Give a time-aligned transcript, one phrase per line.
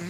[0.00, 0.06] De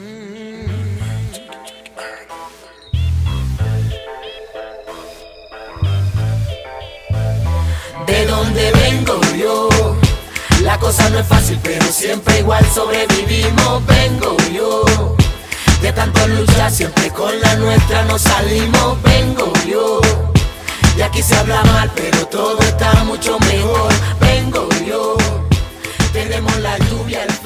[8.26, 9.70] dónde vengo yo,
[10.60, 13.86] la cosa no es fácil, pero siempre igual sobrevivimos.
[13.86, 14.84] Vengo yo,
[15.80, 19.00] de tanto luchar, siempre con la nuestra nos salimos.
[19.02, 20.02] Vengo yo,
[20.98, 23.90] y aquí se habla mal, pero todo está mucho mejor.
[24.20, 25.16] Vengo yo,
[26.12, 27.37] tenemos la lluvia, el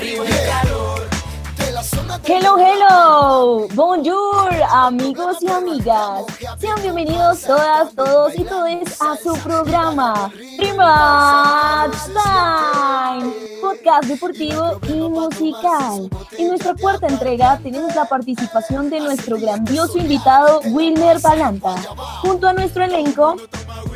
[2.24, 6.24] Hello, hello, bonjour, amigos y amigas.
[6.58, 16.08] Sean bienvenidos todas, todos y todes a su programa Primatch Time, podcast deportivo y musical.
[16.38, 21.74] En nuestra cuarta entrega tenemos la participación de nuestro grandioso invitado Wilmer Balanta,
[22.20, 23.34] junto a nuestro elenco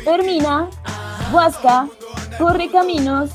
[0.03, 0.69] Fermina,
[1.31, 1.87] Huasca,
[2.37, 3.29] Corre Caminos,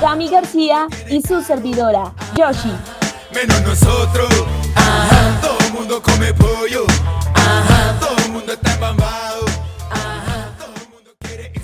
[0.00, 2.72] Cami García y su servidora, Yoshi
[3.34, 4.28] menos nosotros.
[4.76, 5.40] Ajá.
[5.40, 6.86] Todo el mundo come pollo.
[7.34, 7.98] Ajá.
[8.00, 9.44] Todo el mundo está embambado.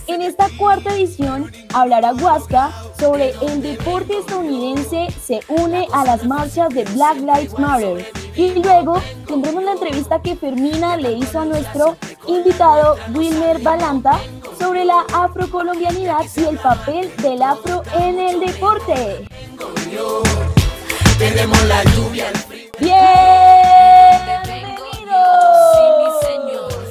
[0.09, 6.69] En esta cuarta edición hablará Huasca sobre el deporte estadounidense se une a las marchas
[6.71, 8.11] de Black Lives Matter.
[8.35, 14.19] Y luego tendremos la entrevista que Fermina le hizo a nuestro invitado Wilmer Balanta
[14.59, 19.27] sobre la afrocolombianidad y el papel del afro en el deporte.
[21.21, 22.71] Tenemos la lluvia, el frío.
[22.79, 22.97] ¡Bienvenidos!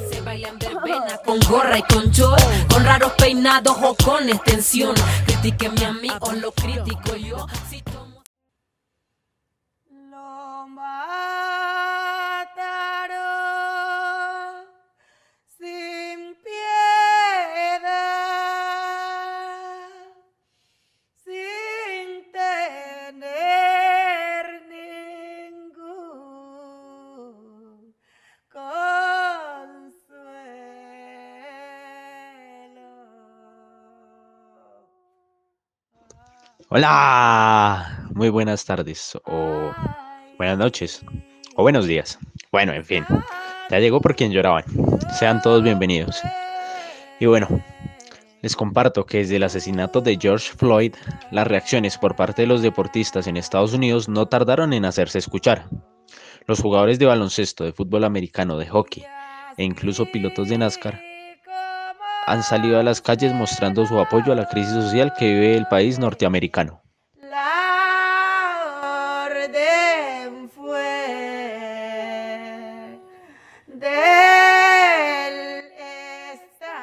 [0.08, 2.40] Se bailan verbena con gorra y con short,
[2.72, 4.94] con raros peinados o con extensión.
[5.26, 7.44] Critíquenme a mí o lo critico yo.
[36.72, 39.72] Hola, muy buenas tardes o
[40.38, 41.04] buenas noches
[41.56, 42.16] o buenos días.
[42.52, 43.04] Bueno, en fin,
[43.68, 44.62] ya llegó por quien lloraban.
[45.18, 46.22] Sean todos bienvenidos.
[47.18, 47.48] Y bueno,
[48.40, 50.94] les comparto que desde el asesinato de George Floyd,
[51.32, 55.68] las reacciones por parte de los deportistas en Estados Unidos no tardaron en hacerse escuchar.
[56.46, 59.04] Los jugadores de baloncesto, de fútbol americano, de hockey
[59.56, 61.09] e incluso pilotos de NASCAR
[62.26, 65.66] han salido a las calles mostrando su apoyo a la crisis social que vive el
[65.66, 66.82] país norteamericano.
[67.22, 68.60] La
[69.26, 70.80] orden fue
[73.66, 73.90] del
[76.32, 76.80] Estado.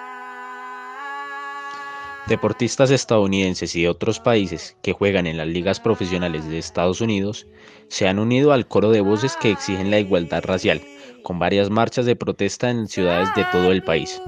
[2.27, 7.47] Deportistas estadounidenses y de otros países que juegan en las ligas profesionales de Estados Unidos
[7.87, 10.81] se han unido al coro de voces que exigen la igualdad racial,
[11.23, 14.21] con varias marchas de protesta en ciudades de todo el país.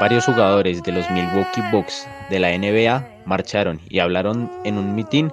[0.00, 5.30] Varios jugadores de los Milwaukee Bucks de la NBA marcharon y hablaron en un mitin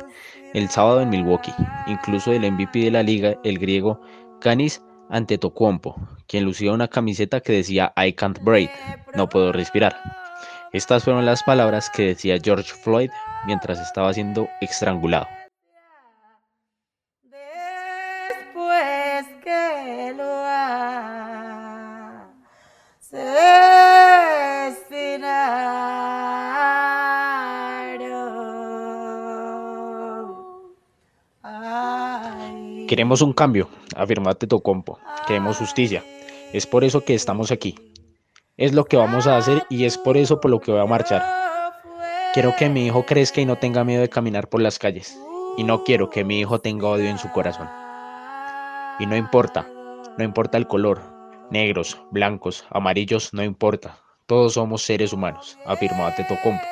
[0.54, 1.54] el sábado en Milwaukee,
[1.88, 4.00] incluso el MVP de la liga, el griego
[4.40, 5.96] Canis Antetokounmpo,
[6.28, 8.72] quien lucía una camiseta que decía I can't breathe,
[9.16, 9.98] no puedo respirar.
[10.74, 13.10] Estas fueron las palabras que decía George Floyd
[13.46, 15.28] mientras estaba siendo estrangulado.
[32.92, 35.00] Queremos un cambio, afirmó Antetokounmpo.
[35.26, 36.04] Queremos justicia.
[36.52, 37.74] Es por eso que estamos aquí.
[38.58, 40.86] Es lo que vamos a hacer y es por eso por lo que voy a
[40.86, 41.24] marchar.
[42.34, 45.18] Quiero que mi hijo crezca y no tenga miedo de caminar por las calles.
[45.56, 47.70] Y no quiero que mi hijo tenga odio en su corazón.
[49.00, 49.70] Y no importa,
[50.18, 51.02] no importa el color,
[51.50, 54.00] negros, blancos, amarillos, no importa.
[54.26, 56.66] Todos somos seres humanos, afirmó Antetokounmpo.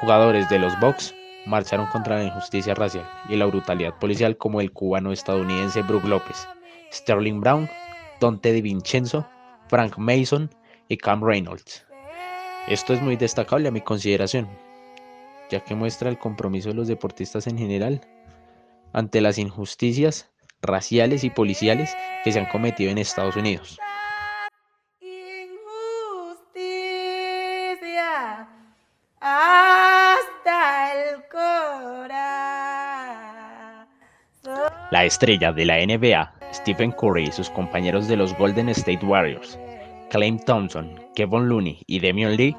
[0.00, 1.12] Jugadores de los Bucks
[1.48, 6.46] marcharon contra la injusticia racial y la brutalidad policial como el cubano estadounidense Brook López,
[6.92, 7.68] Sterling Brown,
[8.20, 9.26] Dante DiVincenzo,
[9.68, 10.50] Frank Mason
[10.88, 11.86] y Cam Reynolds.
[12.68, 14.48] Esto es muy destacable a mi consideración,
[15.50, 18.02] ya que muestra el compromiso de los deportistas en general
[18.92, 20.30] ante las injusticias
[20.60, 23.78] raciales y policiales que se han cometido en Estados Unidos.
[35.08, 39.58] Estrella de la NBA, Stephen Curry y sus compañeros de los Golden State Warriors,
[40.10, 42.56] Clay Thompson, Kevin Looney y Damian Lee,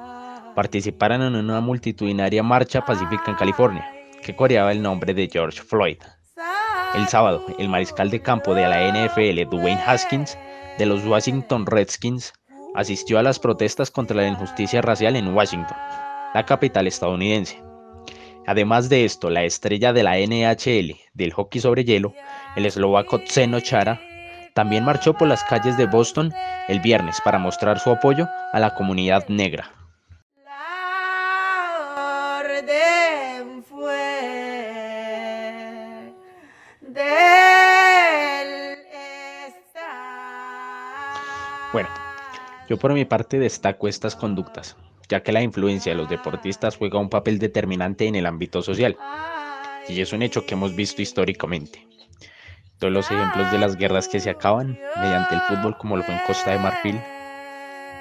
[0.56, 3.90] participaron en una multitudinaria marcha pacífica en California,
[4.22, 5.98] que coreaba el nombre de George Floyd.
[6.96, 10.38] El sábado, el mariscal de campo de la NFL, Dwayne Haskins,
[10.78, 12.34] de los Washington Redskins,
[12.76, 15.78] asistió a las protestas contra la injusticia racial en Washington,
[16.34, 17.69] la capital estadounidense.
[18.48, 22.14] Además de esto, la estrella de la NHL del hockey sobre hielo,
[22.56, 24.02] el eslovaco Zeno Chara,
[24.54, 26.34] también marchó por las calles de Boston
[26.68, 29.72] el viernes para mostrar su apoyo a la comunidad negra.
[41.72, 41.90] Bueno,
[42.68, 44.76] yo por mi parte destaco estas conductas,
[45.10, 48.96] ya que la influencia de los deportistas juega un papel determinante en el ámbito social,
[49.88, 51.86] y es un hecho que hemos visto históricamente.
[52.78, 56.14] Todos los ejemplos de las guerras que se acaban mediante el fútbol como lo fue
[56.14, 57.02] en Costa de Marfil,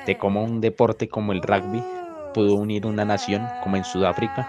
[0.06, 1.82] de cómo un deporte como el rugby
[2.34, 4.46] pudo unir una nación como en Sudáfrica,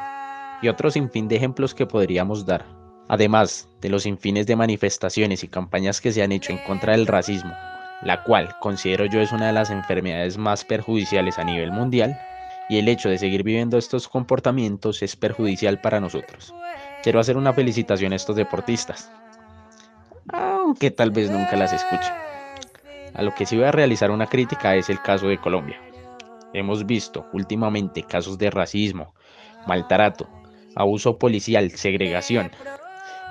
[0.61, 2.65] y otros sinfín de ejemplos que podríamos dar.
[3.07, 7.07] Además de los sinfines de manifestaciones y campañas que se han hecho en contra del
[7.07, 7.56] racismo,
[8.03, 12.19] la cual considero yo es una de las enfermedades más perjudiciales a nivel mundial,
[12.69, 16.54] y el hecho de seguir viviendo estos comportamientos es perjudicial para nosotros.
[17.01, 19.12] Quiero hacer una felicitación a estos deportistas,
[20.31, 22.12] aunque tal vez nunca las escuche.
[23.16, 25.81] A lo que sí voy a realizar una crítica es el caso de Colombia.
[26.54, 29.16] Hemos visto últimamente casos de racismo,
[29.66, 30.30] maltrato,
[30.75, 32.51] abuso policial, segregación,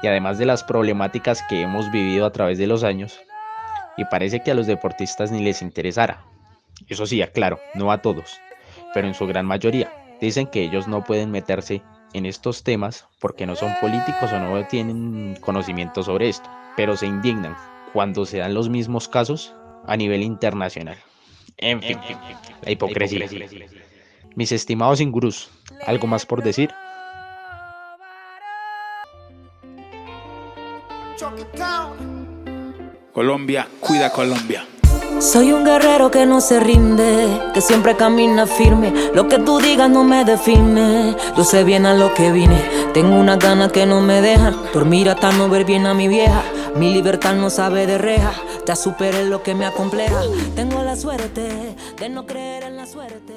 [0.03, 3.21] y además de las problemáticas que hemos vivido a través de los años,
[3.97, 6.25] y parece que a los deportistas ni les interesara.
[6.89, 8.41] Eso sí, aclaro, no a todos,
[8.95, 9.93] pero en su gran mayoría.
[10.21, 11.83] Dicen que ellos no pueden meterse
[12.13, 17.07] en estos temas porque no son políticos o no tienen conocimiento sobre esto, pero se
[17.07, 17.57] indignan
[17.93, 19.55] cuando se dan los mismos casos
[19.87, 20.97] a nivel internacional.
[21.57, 21.99] En fin,
[22.63, 23.27] la hipocresía.
[24.35, 25.51] Mis estimados ingurus,
[25.87, 26.71] ¿algo más por decir?
[33.13, 34.65] Colombia, cuida Colombia.
[35.21, 38.93] Soy un guerrero que no se rinde, que siempre camina firme.
[39.15, 41.17] Lo que tú digas no me define.
[41.37, 42.63] Yo sé bien a lo que vine.
[42.95, 46.43] Tengo una gana que no me dejan dormir hasta no ver bien a mi vieja.
[46.77, 48.33] Mi libertad no sabe de reja.
[48.65, 50.21] Ya superé lo que me acompleja.
[50.55, 53.35] Tengo la suerte de no creer en la suerte.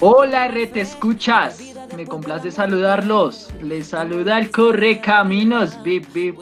[0.00, 1.60] Hola RT Escuchas,
[1.96, 3.48] me complace saludarlos.
[3.62, 6.38] Les saluda el Correcaminos, bip bip.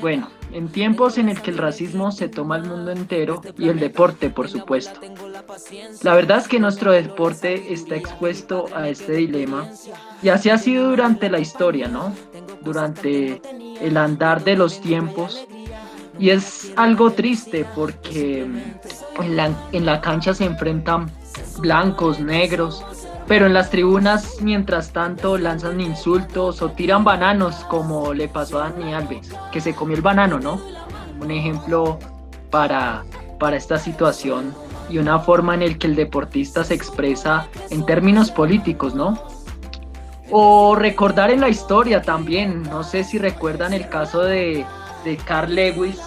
[0.00, 3.78] Bueno, en tiempos en el que el racismo se toma el mundo entero y el
[3.78, 5.00] deporte, por supuesto.
[6.02, 9.68] La verdad es que nuestro deporte está expuesto a este dilema
[10.22, 12.14] y así ha sido durante la historia, ¿no?
[12.62, 13.40] Durante
[13.80, 15.46] el andar de los tiempos.
[16.18, 21.10] Y es algo triste porque en la, en la cancha se enfrentan
[21.58, 22.84] blancos, negros,
[23.30, 28.70] pero en las tribunas, mientras tanto, lanzan insultos o tiran bananos, como le pasó a
[28.70, 30.60] Dani Alves, que se comió el banano, ¿no?
[31.20, 32.00] Un ejemplo
[32.50, 33.04] para,
[33.38, 34.52] para esta situación
[34.88, 39.22] y una forma en el que el deportista se expresa en términos políticos, ¿no?
[40.32, 44.66] O recordar en la historia también, no sé si recuerdan el caso de,
[45.04, 46.00] de Carl Lewis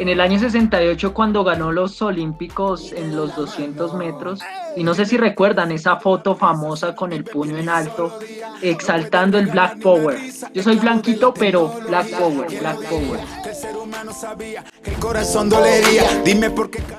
[0.00, 4.40] en el año 68 cuando ganó los Olímpicos en los 200 metros.
[4.74, 8.18] Y no sé si recuerdan esa foto famosa con el puño en alto,
[8.62, 10.18] exaltando el Black Power.
[10.54, 13.20] Yo soy blanquito, pero Black Power, Black Power.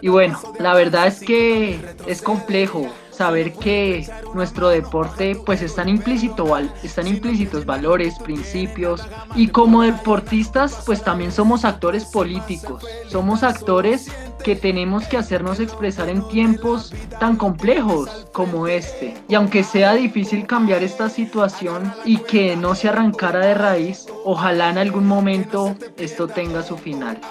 [0.02, 2.88] Y bueno, la verdad es que es complejo
[3.22, 11.04] saber que nuestro deporte pues están implícito, están implícitos valores, principios y como deportistas pues
[11.04, 14.08] también somos actores políticos, somos actores
[14.44, 19.14] que tenemos que hacernos expresar en tiempos tan complejos como este.
[19.28, 24.72] Y aunque sea difícil cambiar esta situación y que no se arrancara de raíz, ojalá
[24.72, 27.22] en algún momento esto tenga su final.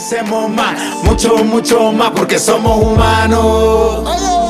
[0.00, 4.49] Merecemos más, mucho, mucho más, porque somos humanos.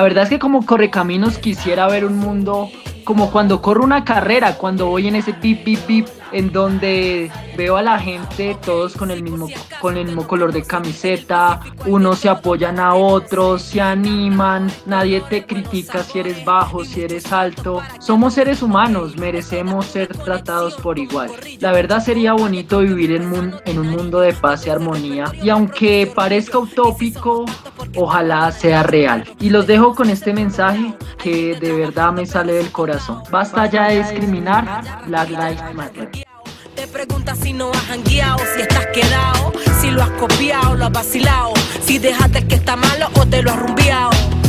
[0.00, 2.70] La verdad es que como correcaminos quisiera ver un mundo
[3.04, 7.76] como cuando corro una carrera, cuando voy en ese pip pip pip en donde veo
[7.76, 9.48] a la gente todos con el mismo,
[9.80, 15.44] con el mismo color de camiseta, unos se apoyan a otros, se animan, nadie te
[15.44, 17.82] critica si eres bajo, si eres alto.
[17.98, 21.30] Somos seres humanos, merecemos ser tratados por igual.
[21.60, 26.10] La verdad sería bonito vivir en, en un mundo de paz y armonía y aunque
[26.14, 27.44] parezca utópico,
[27.96, 29.24] ojalá sea real.
[29.40, 33.22] Y los dejo con este mensaje que de verdad me sale del corazón.
[33.30, 36.10] Basta ya de discriminar, Black Lives Matter.
[36.80, 40.92] Te preguntas si no has hangueado, si estás quedado, si lo has copiado, lo has
[40.92, 41.52] vacilado,
[41.84, 44.39] si dejaste que está malo o te lo has rumbiado.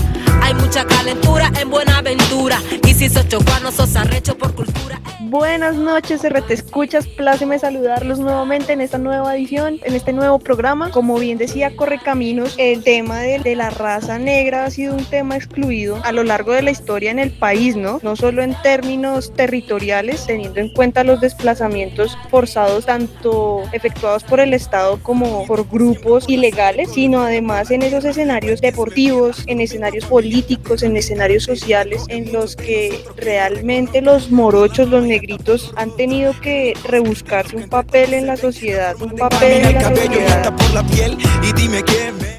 [0.60, 5.02] Mucha calentura en Buenaventura y si sos chocuano sos arrecho por cultura.
[5.22, 7.08] Buenas noches, RT Escuchas.
[7.08, 10.92] Pláceme saludarlos nuevamente en esta nueva edición, en este nuevo programa.
[10.92, 15.38] Como bien decía Correcaminos, el tema de, de, la raza negra ha sido un tema
[15.38, 18.02] excluido a lo largo de la historia en el país, ¿no?
[18.04, 24.54] No solo en términos territoriales, teniendo en cuenta los desplazamientos forzados, tanto efectuados por el
[24.54, 30.41] Estado como por grupos ilegales, sino además en esos escenarios deportivos, en escenarios políticos,
[30.82, 37.58] en escenarios sociales, en los que realmente los morochos, los negritos han tenido que rebuscarse
[37.58, 40.54] un papel en la sociedad, un papel en la sociedad.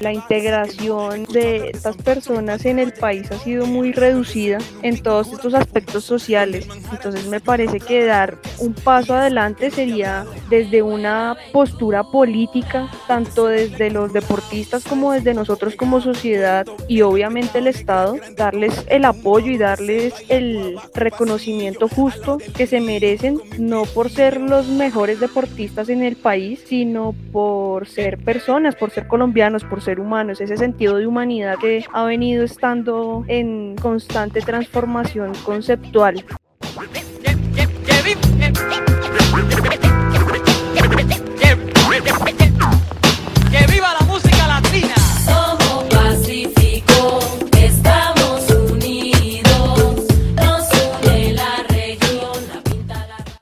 [0.01, 5.53] La integración de estas personas en el país ha sido muy reducida en todos estos
[5.53, 6.67] aspectos sociales.
[6.91, 13.91] Entonces me parece que dar un paso adelante sería desde una postura política, tanto desde
[13.91, 17.92] los deportistas como desde nosotros como sociedad y obviamente el Estado,
[18.35, 24.67] darles el apoyo y darles el reconocimiento justo que se merecen, no por ser los
[24.67, 30.41] mejores deportistas en el país, sino por ser personas, por ser colombianos, por ser humanos,
[30.41, 36.23] ese sentido de humanidad que ha venido estando en constante transformación conceptual.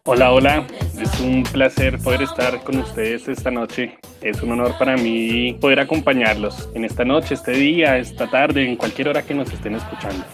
[0.03, 0.65] Hola, hola,
[0.99, 3.99] es un placer poder estar con ustedes esta noche.
[4.19, 8.77] Es un honor para mí poder acompañarlos en esta noche, este día, esta tarde, en
[8.77, 10.25] cualquier hora que nos estén escuchando.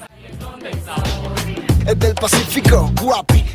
[1.87, 3.45] Es del Pacífico, guapi,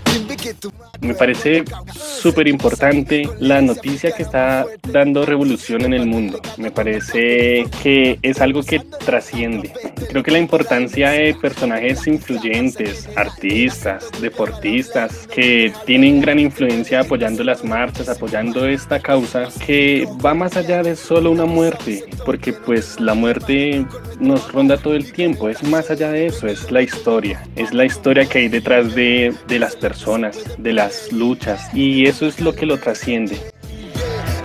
[1.03, 6.41] Me parece súper importante la noticia que está dando revolución en el mundo.
[6.57, 9.73] Me parece que es algo que trasciende.
[10.09, 17.65] Creo que la importancia de personajes influyentes, artistas, deportistas, que tienen gran influencia apoyando las
[17.65, 23.15] marchas, apoyando esta causa, que va más allá de solo una muerte, porque pues la
[23.15, 23.85] muerte
[24.21, 27.85] nos ronda todo el tiempo, es más allá de eso, es la historia, es la
[27.85, 32.55] historia que hay detrás de, de las personas, de las luchas, y eso es lo
[32.55, 33.39] que lo trasciende.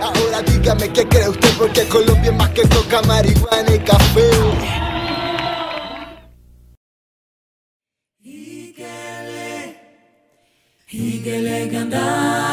[0.00, 4.30] Ahora dígame qué cree usted porque Colombia es más que coca, marihuana y café.
[10.90, 12.47] Higele ganda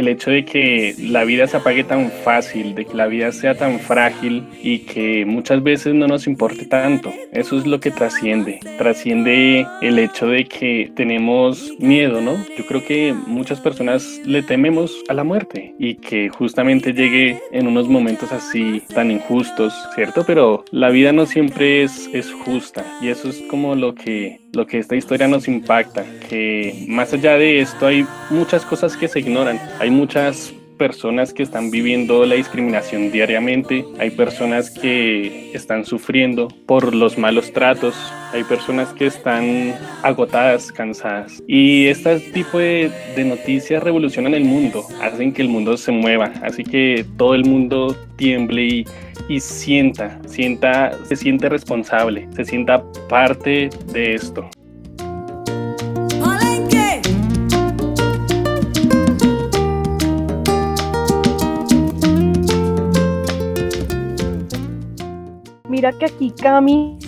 [0.00, 3.54] El hecho de que la vida se apague tan fácil, de que la vida sea
[3.54, 8.60] tan frágil y que muchas veces no nos importe tanto, eso es lo que trasciende.
[8.78, 12.42] Trasciende el hecho de que tenemos miedo, ¿no?
[12.56, 17.66] Yo creo que muchas personas le tememos a la muerte y que justamente llegue en
[17.66, 20.24] unos momentos así tan injustos, ¿cierto?
[20.26, 24.66] Pero la vida no siempre es, es justa y eso es como lo que, lo
[24.66, 29.20] que esta historia nos impacta, que más allá de esto hay muchas cosas que se
[29.20, 36.48] ignoran, hay muchas personas que están viviendo la discriminación diariamente, hay personas que están sufriendo
[36.64, 37.94] por los malos tratos,
[38.32, 41.42] hay personas que están agotadas, cansadas.
[41.46, 46.32] Y este tipo de, de, noticias revolucionan el mundo, hacen que el mundo se mueva,
[46.42, 48.84] así que todo el mundo tiemble y,
[49.28, 54.48] y sienta, sienta, se siente responsable, se sienta parte de esto.
[65.80, 66.98] Mira que aquí Cami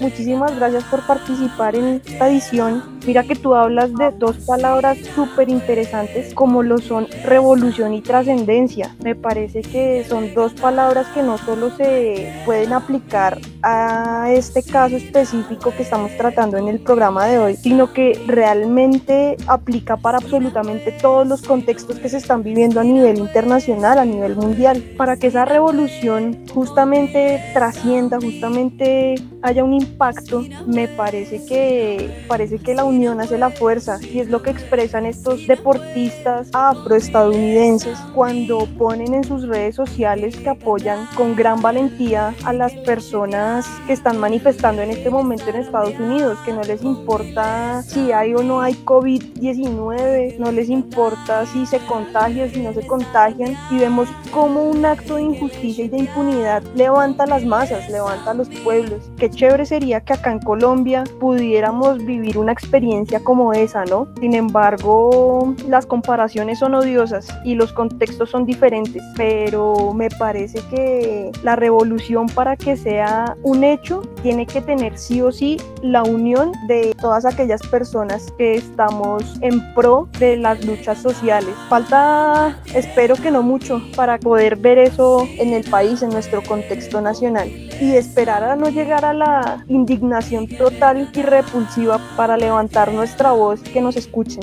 [0.00, 2.99] muchísimas gracias por participar en esta edición.
[3.06, 8.94] Mira que tú hablas de dos palabras súper interesantes como lo son revolución y trascendencia.
[9.02, 14.96] Me parece que son dos palabras que no solo se pueden aplicar a este caso
[14.96, 20.92] específico que estamos tratando en el programa de hoy, sino que realmente aplica para absolutamente
[20.92, 25.28] todos los contextos que se están viviendo a nivel internacional, a nivel mundial, para que
[25.28, 33.20] esa revolución justamente trascienda, justamente haya un impacto, me parece que parece que la unión
[33.20, 39.46] hace la fuerza y es lo que expresan estos deportistas afroestadounidenses cuando ponen en sus
[39.46, 45.10] redes sociales que apoyan con gran valentía a las personas que están manifestando en este
[45.10, 50.52] momento en Estados Unidos, que no les importa si hay o no hay COVID-19, no
[50.52, 55.22] les importa si se contagian, si no se contagian y vemos como un acto de
[55.22, 59.10] injusticia y de impunidad levanta las masas, levanta los pueblos.
[59.16, 62.79] Qué chévere sería que acá en Colombia pudiéramos vivir una experiencia
[63.24, 64.08] como esa, ¿no?
[64.20, 71.30] Sin embargo, las comparaciones son odiosas y los contextos son diferentes, pero me parece que
[71.42, 76.52] la revolución para que sea un hecho tiene que tener sí o sí la unión
[76.68, 81.54] de todas aquellas personas que estamos en pro de las luchas sociales.
[81.68, 87.00] Falta, espero que no mucho, para poder ver eso en el país, en nuestro contexto
[87.00, 93.32] nacional y esperar a no llegar a la indignación total y repulsiva para levantar nuestra
[93.32, 94.42] voz que nos escuchen.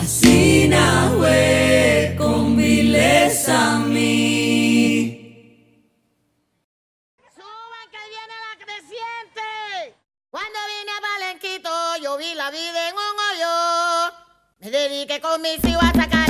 [0.00, 0.70] Así
[1.16, 5.18] fue con vileza mí.
[7.34, 9.96] Suban que viene la creciente.
[10.30, 11.70] Cuando vine a Palenquito,
[12.02, 14.12] yo vi la vida en un hoyo.
[14.60, 16.21] Me dediqué con mis hijos a sacar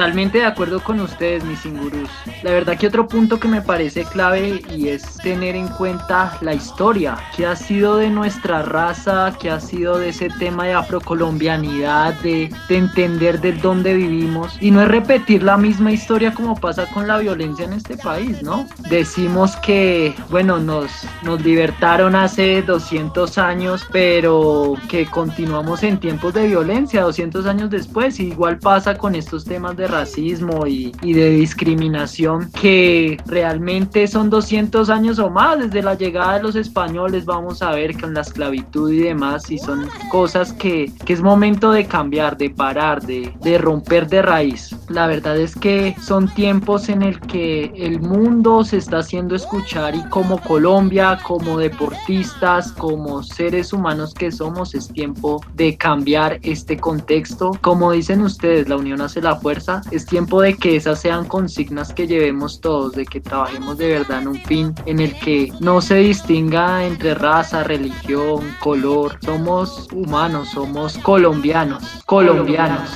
[0.00, 2.08] Totalmente de acuerdo con ustedes, mis ingurús.
[2.42, 6.54] La verdad que otro punto que me parece clave y es tener en cuenta la
[6.54, 12.14] historia, que ha sido de nuestra raza, que ha sido de ese tema de afrocolombianidad,
[12.22, 16.86] de, de entender de dónde vivimos y no es repetir la misma historia como pasa
[16.86, 18.66] con la violencia en este país, ¿no?
[18.88, 20.90] Decimos que, bueno, nos,
[21.24, 28.18] nos libertaron hace 200 años, pero que continuamos en tiempos de violencia 200 años después,
[28.18, 34.30] y igual pasa con estos temas de racismo y, y de discriminación que realmente son
[34.30, 38.20] 200 años o más desde la llegada de los españoles vamos a ver con la
[38.20, 43.32] esclavitud y demás y son cosas que, que es momento de cambiar, de parar, de,
[43.40, 44.74] de romper de raíz.
[44.88, 49.94] La verdad es que son tiempos en el que el mundo se está haciendo escuchar
[49.94, 56.76] y como Colombia, como deportistas, como seres humanos que somos, es tiempo de cambiar este
[56.76, 57.52] contexto.
[57.60, 59.69] Como dicen ustedes, la unión hace la fuerza.
[59.90, 64.22] Es tiempo de que esas sean consignas que llevemos todos, de que trabajemos de verdad
[64.22, 69.18] en un fin en el que no se distinga entre raza, religión, color.
[69.24, 72.90] Somos humanos, somos colombianos, colombianos.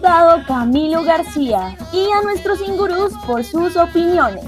[0.00, 4.42] Invitado Camilo García y a nuestros ingurús por sus opiniones.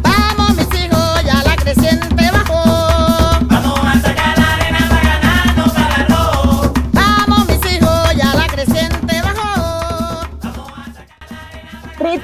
[0.00, 3.44] Vamos, mis hijos, ya la creciente bajó.
[3.46, 6.70] Vamos a sacar arena para ganarnos para arroz.
[6.92, 10.28] Vamos, mis hijos, ya la creciente bajó.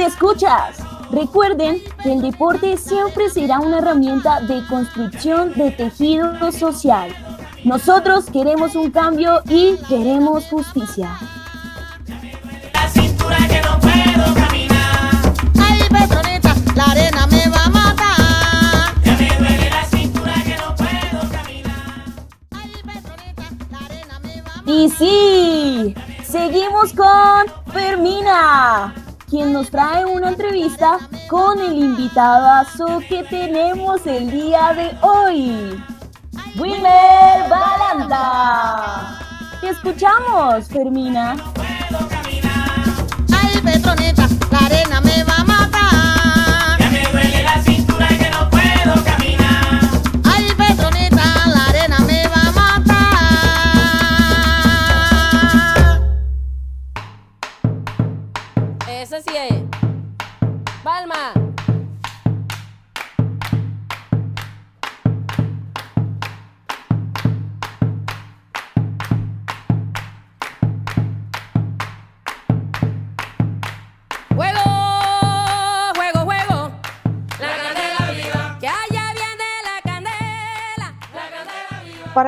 [0.06, 0.78] escuchas.
[1.10, 7.12] Recuerden que el deporte siempre será una herramienta de construcción de tejido social.
[7.64, 11.18] Nosotros queremos un cambio y queremos justicia.
[12.72, 15.10] La cintura que no puedo caminar.
[15.60, 18.94] Ay, Petroneta, la arena me va a matar.
[19.04, 22.04] Ya me duele la cintura que no puedo caminar.
[22.50, 24.74] Ay, Petroneta, la arena me va a matar.
[24.74, 25.94] Y sí,
[26.24, 28.94] seguimos con Fermina,
[29.28, 32.50] quien nos trae una entrevista con el invitado
[33.08, 35.82] que tenemos el día de hoy,
[36.56, 39.18] Wilmer Balanta.
[39.60, 41.36] Te escuchamos, Fermina.
[43.32, 45.00] Ay, Petroneta, la arena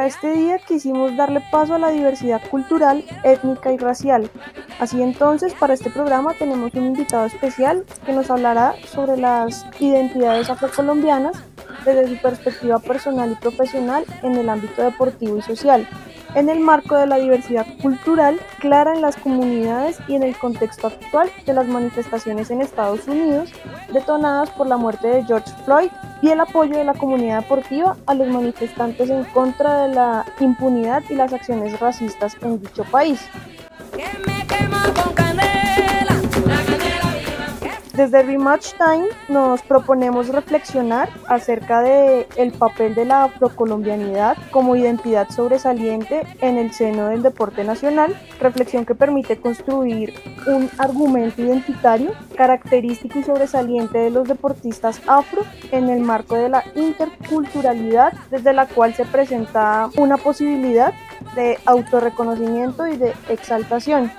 [0.03, 4.29] Para este día quisimos darle paso a la diversidad cultural, étnica y racial.
[4.81, 10.51] Así entonces, para este programa tenemos un invitado especial que nos hablará sobre las identidades
[10.51, 11.37] afrocolombianas
[11.85, 15.87] desde su perspectiva personal y profesional en el ámbito deportivo y social,
[16.35, 20.89] en el marco de la diversidad cultural clara en las comunidades y en el contexto
[20.89, 23.51] actual de las manifestaciones en Estados Unidos
[23.93, 25.91] detonadas por la muerte de George Floyd
[26.23, 31.03] y el apoyo de la comunidad deportiva a los manifestantes en contra de la impunidad
[31.11, 33.21] y las acciones racistas en dicho país.
[34.27, 35.42] Me quemo con
[37.95, 45.29] Desde Rematch Time nos proponemos reflexionar acerca de el papel de la afrocolombianidad como identidad
[45.29, 50.15] sobresaliente en el seno del deporte nacional, reflexión que permite construir
[50.47, 56.65] un argumento identitario, característico y sobresaliente de los deportistas afro en el marco de la
[56.75, 60.95] interculturalidad, desde la cual se presenta una posibilidad
[61.35, 64.11] de autorreconocimiento y de exaltación.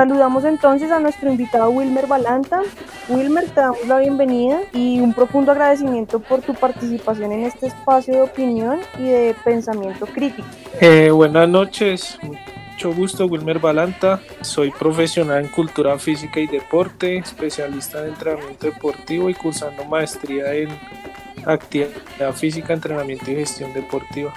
[0.00, 2.62] Saludamos entonces a nuestro invitado Wilmer Balanta.
[3.10, 8.14] Wilmer, te damos la bienvenida y un profundo agradecimiento por tu participación en este espacio
[8.14, 10.48] de opinión y de pensamiento crítico.
[10.80, 14.22] Eh, buenas noches, mucho gusto, Wilmer Balanta.
[14.40, 20.70] Soy profesional en cultura física y deporte, especialista en entrenamiento deportivo y cursando maestría en
[21.44, 24.32] actividad física, entrenamiento y gestión deportiva.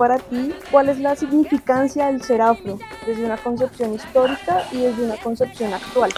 [0.00, 5.04] Para ti, ¿cuál es la significancia del ser afro desde una concepción histórica y desde
[5.04, 6.10] una concepción actual?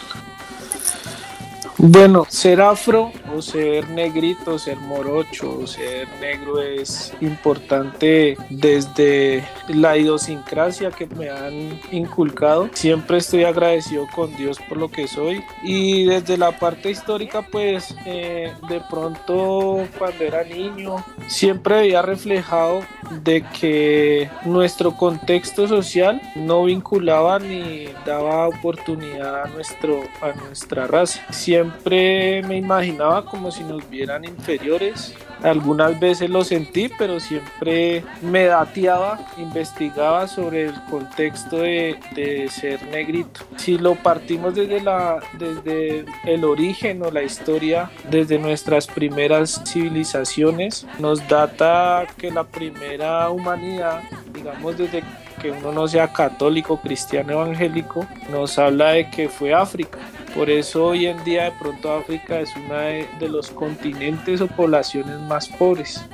[1.85, 9.97] Bueno, ser afro o ser negrito, ser morocho o ser negro es importante desde la
[9.97, 12.71] idiosincrasia que me han inculcado.
[12.73, 17.97] Siempre estoy agradecido con Dios por lo que soy y desde la parte histórica pues
[18.07, 22.85] eh, de pronto cuando era niño siempre había reflejado
[23.25, 31.21] de que nuestro contexto social no vinculaba ni daba oportunidad a, nuestro, a nuestra raza.
[31.33, 35.15] Siempre me imaginaba como si nos vieran inferiores.
[35.43, 42.81] Algunas veces lo sentí, pero siempre me dateaba, investigaba sobre el contexto de, de ser
[42.87, 43.41] negrito.
[43.57, 50.87] Si lo partimos desde, la, desde el origen o la historia, desde nuestras primeras civilizaciones,
[51.01, 55.03] nos data que la primera humanidad, digamos desde
[55.41, 59.99] que uno no sea católico, cristiano, evangélico, nos habla de que fue África.
[60.35, 64.47] Por eso hoy en día de pronto África es uno de, de los continentes o
[64.47, 66.05] poblaciones más pobres.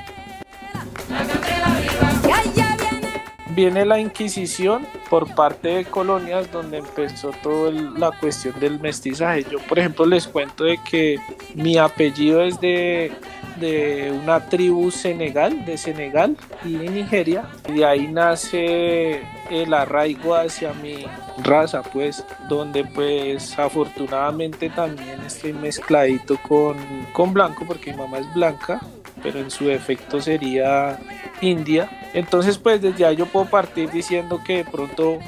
[3.50, 9.44] Viene la Inquisición por parte de colonias donde empezó toda la cuestión del mestizaje.
[9.50, 11.18] Yo por ejemplo les cuento de que
[11.54, 13.12] mi apellido es de,
[13.58, 17.44] de una tribu senegal, de Senegal y Nigeria.
[17.68, 21.06] Y de ahí nace el arraigo hacia mi
[21.42, 26.76] raza, pues, donde pues afortunadamente también estoy mezcladito con,
[27.12, 28.80] con blanco, porque mi mamá es blanca,
[29.22, 30.98] pero en su defecto sería
[31.40, 31.88] india.
[32.14, 35.18] Entonces pues desde ahí yo puedo partir diciendo que de pronto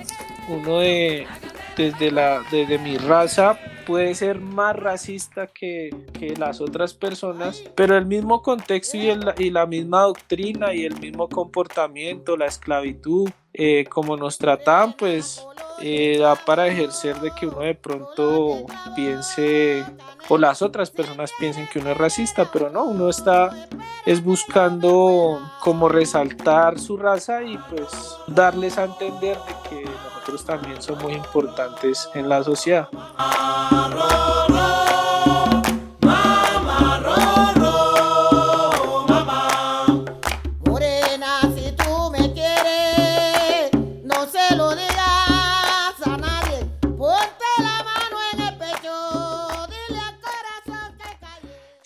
[0.49, 1.27] uno de,
[1.81, 2.43] desde, la,
[2.79, 8.97] mi raza puede ser más racista que, que las otras personas, pero el mismo contexto
[8.97, 14.39] y, el- y la misma doctrina y el mismo comportamiento, la esclavitud, eh, como nos
[14.39, 15.45] trataban, pues
[16.19, 19.83] da para ejercer de que uno de pronto piense
[20.29, 23.51] o las otras personas piensen que uno es racista, pero no, uno está
[24.07, 27.89] es buscando como resaltar su raza y pues
[28.27, 32.89] darles a entender de que nosotros también somos importantes en la sociedad.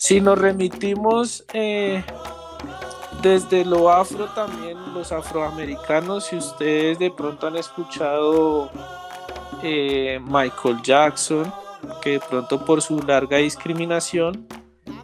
[0.05, 2.03] Si nos remitimos eh,
[3.23, 8.69] desde lo afro también, los afroamericanos, si ustedes de pronto han escuchado
[9.63, 11.51] eh, Michael Jackson,
[12.03, 14.47] que de pronto por su larga discriminación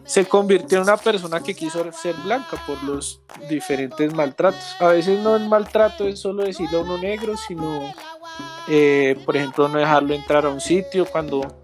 [0.04, 4.76] se convirtió en una persona que quiso ser blanca por los diferentes maltratos.
[4.80, 7.92] A veces no el maltrato es solo decirle a uno negro, sino,
[8.70, 11.61] eh, por ejemplo, no dejarlo entrar a un sitio cuando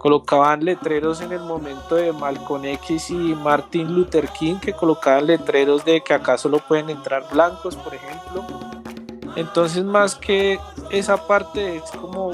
[0.00, 5.84] colocaban letreros en el momento de Malcolm X y Martin Luther King, que colocaban letreros
[5.84, 8.42] de que acá solo pueden entrar blancos, por ejemplo.
[9.36, 10.58] Entonces, más que
[10.90, 12.30] esa parte es como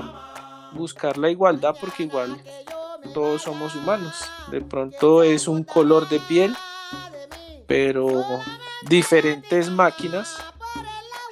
[0.72, 2.40] buscar la igualdad, porque igual
[3.12, 4.14] todos somos humanos.
[4.52, 6.56] De pronto es un color de piel,
[7.66, 8.06] pero
[8.88, 10.36] diferentes máquinas,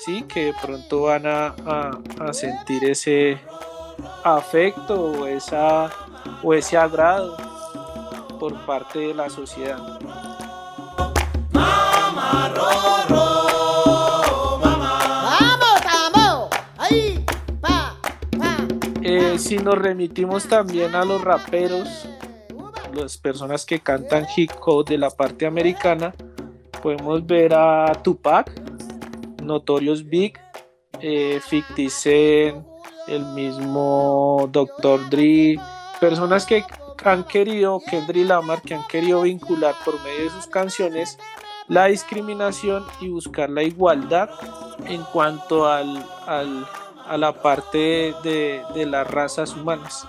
[0.04, 3.38] sí, que de pronto van a, a- a sentir ese
[4.24, 5.90] afecto o, esa,
[6.42, 7.36] o ese agrado
[8.38, 9.78] por parte de la sociedad.
[15.30, 17.24] Vamos, vamos, ahí,
[17.60, 17.96] pa,
[18.38, 18.56] pa.
[19.02, 22.06] Eh, si nos remitimos también a los raperos,
[22.94, 26.14] las personas que cantan hip hop de la parte americana,
[26.82, 28.50] podemos ver a Tupac,
[29.42, 30.38] Notorious Big,
[31.00, 32.66] eh, 50 Cent,
[33.06, 35.08] el mismo Dr.
[35.10, 35.58] Dre,
[36.04, 36.62] personas que
[37.02, 41.18] han querido, Kendrick Lamar, que han querido vincular por medio de sus canciones
[41.66, 44.28] la discriminación y buscar la igualdad
[44.86, 50.06] en cuanto al, a la parte de, de las razas humanas.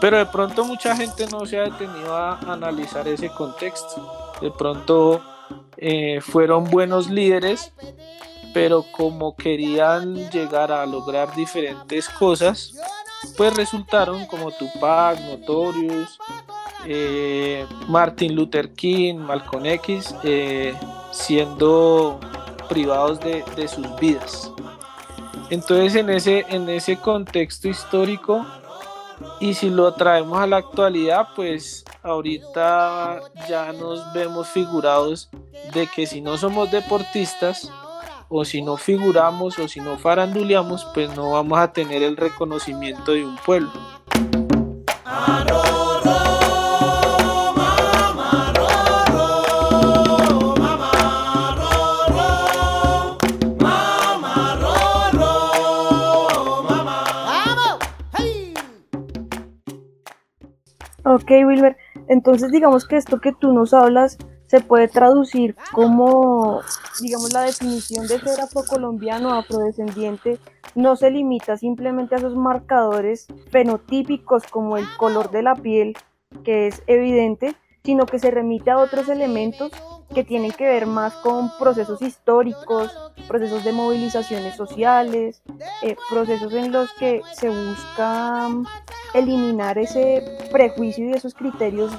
[0.00, 4.32] Pero de pronto mucha gente no se ha detenido a analizar ese contexto.
[4.40, 5.22] De pronto
[5.76, 7.72] eh, fueron buenos líderes,
[8.52, 12.74] pero como querían llegar a lograr diferentes cosas,
[13.36, 16.18] pues resultaron como Tupac, Notorious,
[16.86, 20.74] eh, Martin Luther King, Malcolm X, eh,
[21.12, 22.20] siendo
[22.68, 24.50] privados de, de sus vidas.
[25.50, 28.44] Entonces en ese, en ese contexto histórico,
[29.40, 35.30] y si lo traemos a la actualidad, pues ahorita ya nos vemos figurados
[35.72, 37.70] de que si no somos deportistas,
[38.28, 43.12] o si no figuramos, o si no faranduleamos, pues no vamos a tener el reconocimiento
[43.12, 43.70] de un pueblo.
[61.06, 61.76] Ok, Wilber.
[62.08, 64.18] Entonces, digamos que esto que tú nos hablas
[64.54, 66.60] se puede traducir como,
[67.00, 70.38] digamos, la definición de ser afrocolombiano, afrodescendiente,
[70.76, 75.96] no se limita simplemente a esos marcadores fenotípicos como el color de la piel,
[76.44, 79.72] que es evidente, sino que se remite a otros elementos
[80.14, 85.42] que tienen que ver más con procesos históricos, procesos de movilizaciones sociales,
[85.82, 88.66] eh, procesos en los que se busca mm,
[89.14, 91.92] eliminar ese prejuicio y esos criterios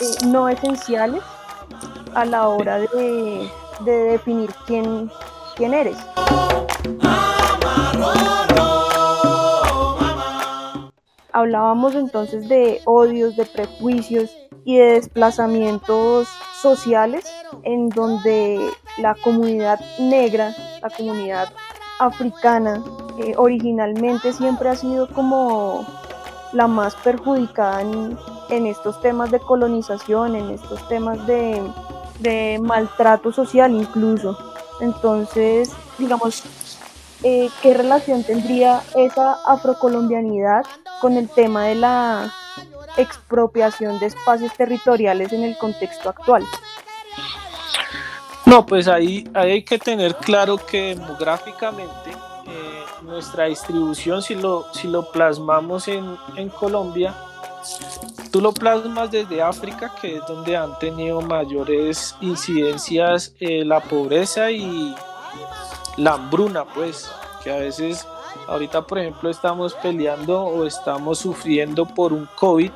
[0.00, 1.22] eh, no esenciales
[2.14, 3.48] a la hora de,
[3.80, 5.10] de definir quién,
[5.56, 5.96] quién eres.
[11.32, 14.30] Hablábamos entonces de odios, de prejuicios
[14.64, 16.28] y de desplazamientos
[16.62, 17.24] sociales
[17.64, 21.48] en donde la comunidad negra, la comunidad
[21.98, 22.82] africana,
[23.18, 25.84] eh, originalmente siempre ha sido como
[26.52, 31.60] la más perjudicada en estos temas de colonización, en estos temas de,
[32.18, 34.36] de maltrato social incluso.
[34.80, 36.42] Entonces, digamos,
[37.22, 40.64] eh, ¿qué relación tendría esa afrocolombianidad
[41.00, 42.32] con el tema de la
[42.96, 46.44] expropiación de espacios territoriales en el contexto actual?
[48.46, 52.10] No, pues ahí, ahí hay que tener claro que demográficamente
[52.46, 57.14] eh, nuestra distribución, si lo, si lo plasmamos en, en Colombia,
[58.34, 64.50] tú lo plasmas desde África, que es donde han tenido mayores incidencias eh, la pobreza
[64.50, 64.92] y
[65.98, 67.08] la hambruna, pues,
[67.44, 68.04] que a veces
[68.48, 72.72] ahorita, por ejemplo, estamos peleando o estamos sufriendo por un COVID,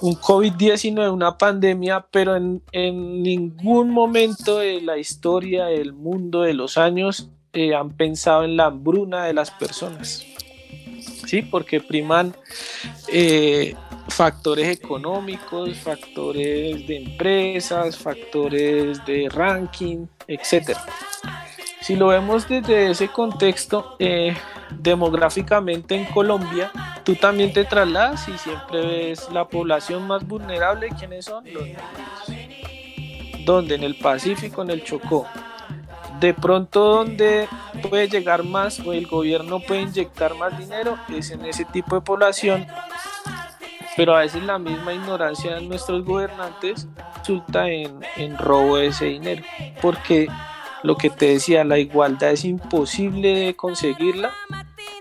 [0.00, 6.78] un COVID-19, una pandemia, pero en, ningún momento de la historia del mundo, de los
[6.78, 10.24] años, eh, han pensado en la hambruna de las personas.
[11.26, 11.42] ¿Sí?
[11.42, 12.34] Porque priman
[13.08, 13.74] eh,
[14.08, 20.76] factores económicos, factores de empresas, factores de ranking, etc.
[21.80, 24.34] Si lo vemos desde ese contexto, eh,
[24.70, 26.70] demográficamente en Colombia,
[27.04, 31.44] tú también te trasladas y siempre ves la población más vulnerable, ¿quiénes son?
[31.52, 33.44] Los negritos.
[33.44, 33.74] ¿Dónde?
[33.74, 35.26] En el Pacífico, en el Chocó.
[36.20, 37.48] De pronto donde
[37.88, 42.02] puede llegar más o el gobierno puede inyectar más dinero es en ese tipo de
[42.02, 42.66] población,
[43.96, 49.06] pero a veces la misma ignorancia de nuestros gobernantes resulta en, en robo de ese
[49.06, 49.42] dinero,
[49.82, 50.28] porque
[50.84, 54.32] lo que te decía, la igualdad es imposible de conseguirla,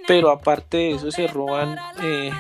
[0.08, 2.32] pero aparte de eso se roban, eh,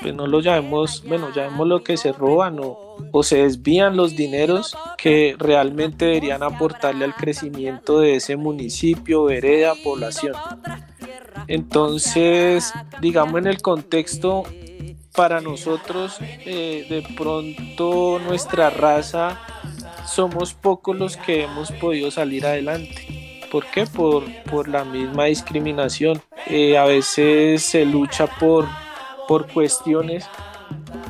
[0.00, 4.16] pues no lo llamemos, bueno, llamemos lo que se roban o, o se desvían los
[4.16, 10.34] dineros que realmente deberían aportarle al crecimiento de ese municipio, vereda, población.
[11.46, 14.44] Entonces, digamos en el contexto
[15.14, 19.40] para nosotros, eh, de pronto nuestra raza
[20.06, 23.40] somos pocos los que hemos podido salir adelante.
[23.50, 23.86] ¿Por qué?
[23.86, 26.20] Por, por la misma discriminación.
[26.46, 28.66] Eh, a veces se lucha por,
[29.28, 30.26] por cuestiones,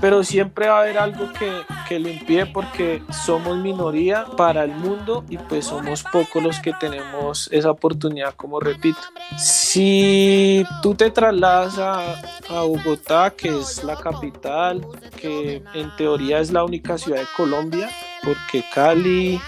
[0.01, 1.51] pero siempre va a haber algo que,
[1.89, 6.73] que lo impide porque somos minoría para el mundo y pues somos pocos los que
[6.75, 9.01] tenemos esa oportunidad, como repito.
[9.39, 12.13] Si tú te trasladas a,
[12.51, 14.87] a Bogotá, que es la capital,
[15.21, 17.91] que en teoría es la única ciudad de Colombia,
[18.23, 19.41] porque Cali,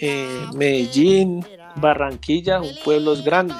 [0.00, 3.56] eh, Medellín, Barranquilla son pueblos grandes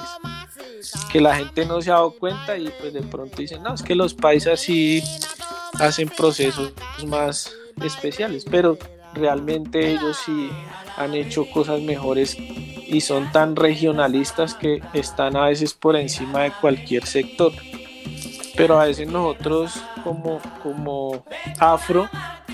[1.11, 3.81] que la gente no se ha dado cuenta y pues de pronto dicen, no, es
[3.81, 5.01] que los paisas sí
[5.79, 6.73] hacen procesos
[7.07, 7.51] más
[7.83, 8.77] especiales, pero
[9.13, 10.49] realmente ellos sí
[10.97, 16.51] han hecho cosas mejores y son tan regionalistas que están a veces por encima de
[16.61, 17.51] cualquier sector.
[18.55, 21.25] Pero a veces nosotros como, como
[21.59, 22.07] afro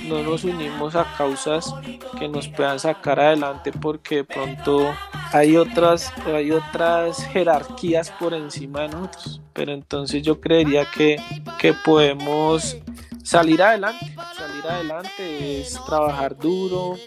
[0.08, 1.74] no nos unimos a causas
[2.18, 4.96] que nos puedan sacar adelante porque de pronto
[5.32, 9.42] hay otras, hay otras jerarquías por encima de nosotros.
[9.54, 11.18] Pero entonces yo creería que,
[11.60, 12.78] que podemos
[13.24, 14.14] salir adelante.
[14.36, 16.98] Salir adelante es trabajar duro,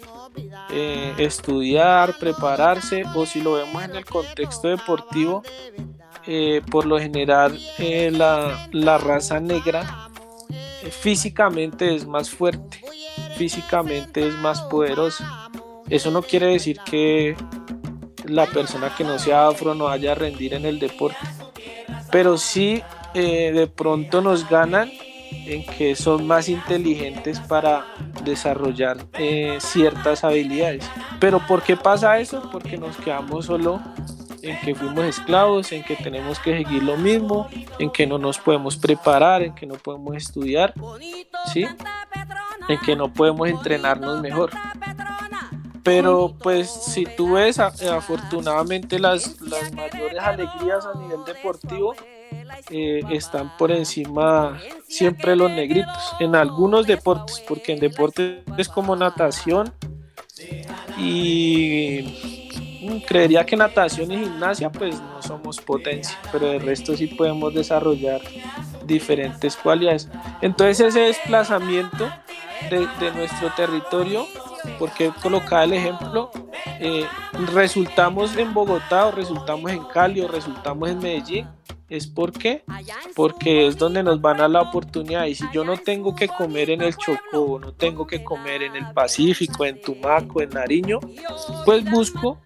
[0.70, 5.42] eh, estudiar, prepararse, o si lo vemos en el contexto deportivo,
[6.26, 10.08] eh, por lo general eh, la, la, raza negra
[10.90, 12.80] físicamente es más fuerte,
[13.36, 15.50] físicamente es más poderosa.
[15.88, 17.36] Eso no quiere decir que
[18.24, 21.18] la persona que no sea afro no vaya a rendir en el deporte,
[22.10, 24.90] pero sí de pronto nos ganan
[25.46, 27.86] en que son más inteligentes para
[28.24, 30.88] desarrollar eh, ciertas habilidades.
[31.20, 32.48] Pero ¿por qué pasa eso?
[32.50, 33.80] Porque nos quedamos solo
[34.42, 38.38] en que fuimos esclavos, en que tenemos que seguir lo mismo, en que no nos
[38.38, 40.74] podemos preparar, en que no podemos estudiar,
[41.52, 41.66] ¿sí?
[42.68, 44.50] En que no podemos entrenarnos mejor.
[45.82, 51.94] Pero pues si tú ves afortunadamente las, las mayores alegrías a nivel deportivo,
[52.70, 59.72] eh, están por encima siempre los negritos en algunos deportes, porque en deportes como natación
[60.98, 62.44] y
[63.06, 68.20] creería que natación y gimnasia pues no somos potencia, pero de resto sí podemos desarrollar
[68.86, 70.08] diferentes cualidades.
[70.40, 72.10] Entonces ese desplazamiento
[72.70, 74.26] de, de nuestro territorio,
[74.78, 76.30] porque colocaba el ejemplo,
[76.80, 77.06] eh,
[77.52, 81.48] resultamos en Bogotá o resultamos en Cali o resultamos en Medellín,
[81.88, 82.64] es porque
[83.14, 86.70] porque es donde nos van a la oportunidad y si yo no tengo que comer
[86.70, 91.00] en el Chocó, no tengo que comer en el Pacífico, en Tumaco, en Nariño,
[91.64, 92.40] pues busco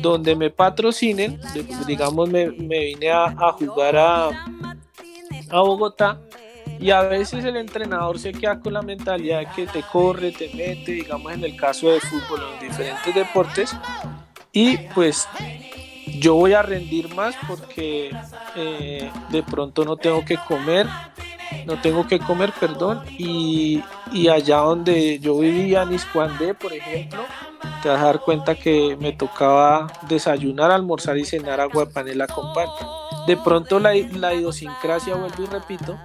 [0.00, 1.40] donde me patrocinen,
[1.86, 6.20] digamos me, me vine a, a jugar a, a Bogotá
[6.82, 10.52] y a veces el entrenador se queda con la mentalidad de que te corre, te
[10.54, 13.76] mete, digamos en el caso de fútbol, en diferentes deportes,
[14.52, 15.28] y pues
[16.18, 18.14] yo voy a rendir más porque
[18.56, 20.86] eh, de pronto no tengo que comer,
[21.66, 27.24] no tengo que comer, perdón, y, y allá donde yo vivía en Iscuandé, por ejemplo,
[27.82, 32.26] te vas a dar cuenta que me tocaba desayunar, almorzar y cenar agua de panela
[32.26, 32.52] con.
[33.26, 35.98] De pronto la, la idiosincrasia, vuelvo y repito,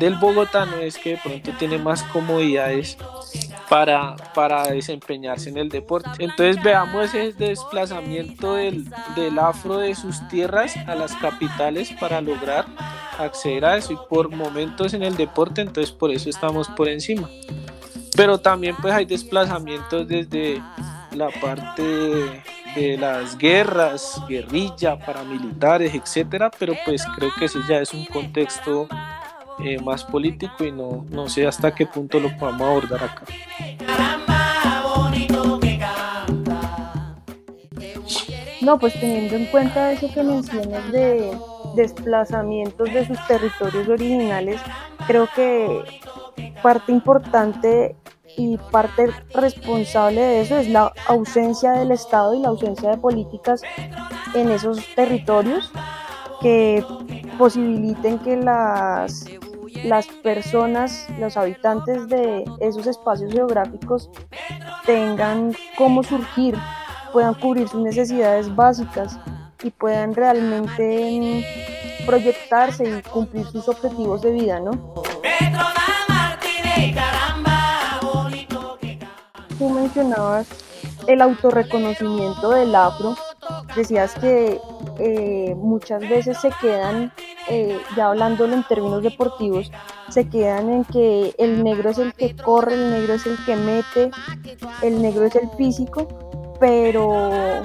[0.00, 2.96] del bogotano es que de pronto tiene más comodidades
[3.68, 6.10] para, para desempeñarse en el deporte.
[6.18, 12.66] Entonces veamos ese desplazamiento del, del afro de sus tierras a las capitales para lograr
[13.18, 17.28] acceder a eso y por momentos en el deporte, entonces por eso estamos por encima.
[18.14, 20.62] Pero también pues hay desplazamientos desde
[21.12, 21.82] la parte
[22.74, 28.86] de las guerras, guerrilla, paramilitares, etcétera, pero pues creo que ese ya es un contexto
[29.58, 33.24] eh, más político y no, no sé hasta qué punto lo podamos abordar acá.
[38.60, 41.38] No, pues teniendo en cuenta eso que mencionas de
[41.76, 44.60] desplazamientos de sus territorios originales,
[45.06, 45.84] creo que
[46.62, 47.94] parte importante
[48.36, 53.62] y parte responsable de eso es la ausencia del Estado y la ausencia de políticas
[54.34, 55.70] en esos territorios
[56.40, 56.84] que
[57.38, 59.26] posibiliten que las,
[59.84, 64.10] las personas, los habitantes de esos espacios geográficos
[64.84, 66.56] tengan cómo surgir,
[67.12, 69.18] puedan cubrir sus necesidades básicas
[69.62, 71.44] y puedan realmente
[72.04, 74.72] proyectarse y cumplir sus objetivos de vida, ¿no?
[79.58, 80.46] Tú mencionabas
[81.06, 83.16] el autorreconocimiento del afro,
[83.74, 84.60] decías que
[84.98, 87.12] eh, muchas veces se quedan,
[87.48, 89.70] eh, ya hablándolo en términos deportivos,
[90.08, 93.56] se quedan en que el negro es el que corre, el negro es el que
[93.56, 94.10] mete,
[94.82, 96.08] el negro es el físico,
[96.58, 97.62] pero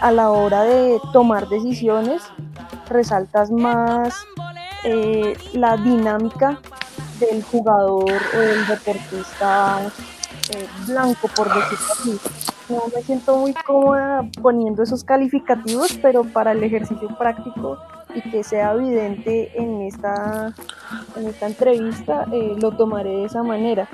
[0.00, 2.22] a la hora de tomar decisiones
[2.88, 4.14] resaltas más
[4.84, 6.58] eh, la dinámica
[7.20, 9.80] del jugador o del deportista
[10.50, 12.20] eh, blanco, por decirlo así.
[12.68, 17.78] No me siento muy cómoda poniendo esos calificativos, pero para el ejercicio práctico
[18.14, 20.54] y que sea evidente en esta,
[21.16, 23.88] en esta entrevista, eh, lo tomaré de esa manera.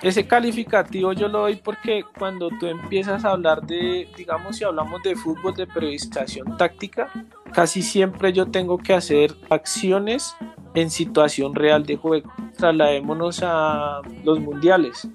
[0.00, 5.02] Ese calificativo yo lo doy porque cuando tú empiezas a hablar de, digamos, si hablamos
[5.02, 7.08] de fútbol, de periodización táctica,
[7.52, 10.34] casi siempre yo tengo que hacer acciones
[10.74, 12.32] en situación real de juego.
[12.56, 15.08] Trasladémonos a los mundiales.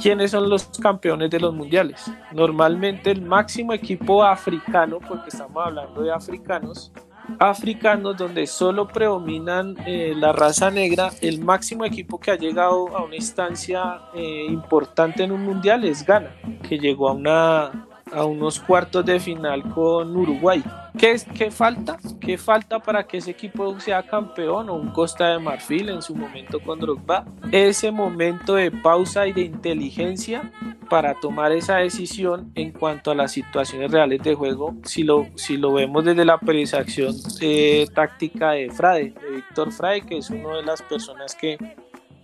[0.00, 2.10] ¿Quiénes son los campeones de los mundiales?
[2.32, 6.90] Normalmente el máximo equipo africano, porque estamos hablando de africanos,
[7.38, 13.04] africanos donde solo predominan eh, la raza negra, el máximo equipo que ha llegado a
[13.04, 16.30] una instancia eh, importante en un mundial es Ghana,
[16.68, 20.62] que llegó a una a unos cuartos de final con Uruguay.
[20.96, 21.98] ¿Qué, ¿Qué falta?
[22.20, 26.14] ¿Qué falta para que ese equipo sea campeón o un Costa de Marfil en su
[26.14, 27.24] momento con Drogba?
[27.50, 30.52] Ese momento de pausa y de inteligencia
[30.88, 35.56] para tomar esa decisión en cuanto a las situaciones reales de juego, si lo, si
[35.56, 40.56] lo vemos desde la periodización eh, táctica de Frade, de Víctor Frade, que es una
[40.56, 41.58] de las personas que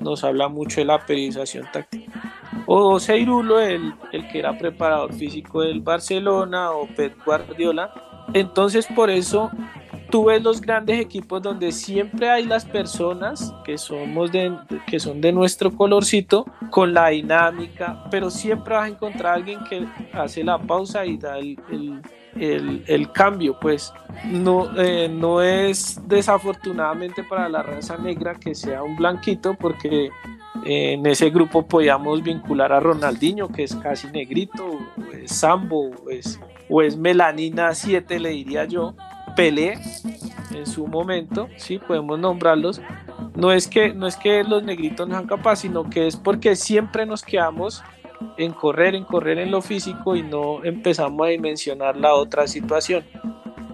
[0.00, 2.30] nos habla mucho de la periodización táctica
[2.72, 7.92] o Seirulo, el, el que era preparador físico del Barcelona, o Pep Guardiola.
[8.32, 9.50] Entonces, por eso
[10.10, 15.20] tú ves los grandes equipos donde siempre hay las personas que somos de, que son
[15.20, 20.44] de nuestro colorcito con la dinámica, pero siempre vas a encontrar a alguien que hace
[20.44, 21.56] la pausa y da el,
[22.36, 23.92] el, cambio, pues
[24.26, 30.10] no, eh, no es desafortunadamente para la raza negra que sea un blanquito, porque
[30.64, 34.78] en ese grupo podíamos vincular a Ronaldinho, que es casi negrito,
[35.12, 38.94] es Sambo, es, o es Melanina 7, le diría yo,
[39.36, 39.78] Pelé
[40.52, 42.82] en su momento, sí, podemos nombrarlos.
[43.36, 46.56] No es que, no es que los negritos no sean capaces, sino que es porque
[46.56, 47.82] siempre nos quedamos
[48.36, 53.04] en correr, en correr en lo físico y no empezamos a dimensionar la otra situación.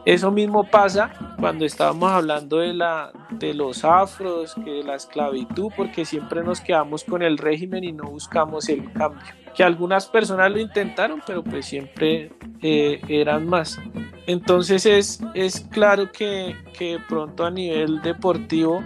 [0.04, 5.72] Eso mismo pasa cuando estábamos hablando de, la, de los afros, que de la esclavitud,
[5.76, 9.20] porque siempre nos quedamos con el régimen y no buscamos el cambio.
[9.54, 12.30] Que algunas personas lo intentaron, pero pues siempre
[12.62, 13.80] eh, eran más.
[14.28, 18.84] Entonces es, es claro que, que pronto a nivel deportivo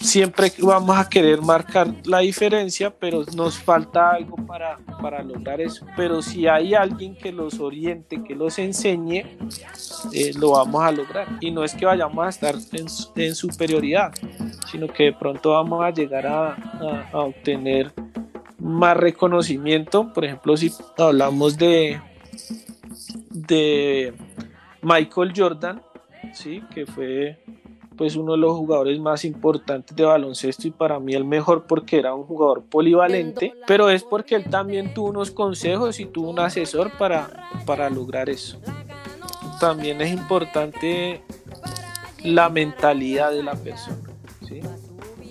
[0.00, 5.86] siempre vamos a querer marcar la diferencia, pero nos falta algo para, para lograr eso.
[5.96, 9.24] Pero si hay alguien que los oriente, que los enseñe,
[10.12, 11.28] eh, lo vamos a lograr.
[11.40, 14.12] Y no es que vayamos a estar en, superioridad,
[14.70, 16.54] sino que de pronto vamos a llegar a,
[17.12, 17.92] a obtener
[18.58, 20.12] más reconocimiento.
[20.12, 22.00] Por ejemplo, si hablamos de,
[23.30, 24.12] de
[24.82, 25.82] Michael Jordan,
[26.32, 26.62] ¿sí?
[26.74, 27.38] que fue
[27.98, 31.98] pues uno de los jugadores más importantes de baloncesto y para mí el mejor porque
[31.98, 36.38] era un jugador polivalente, pero es porque él también tuvo unos consejos y tuvo un
[36.38, 37.28] asesor para,
[37.66, 38.58] para lograr eso.
[39.60, 41.22] También es importante
[42.22, 43.98] la mentalidad de la persona.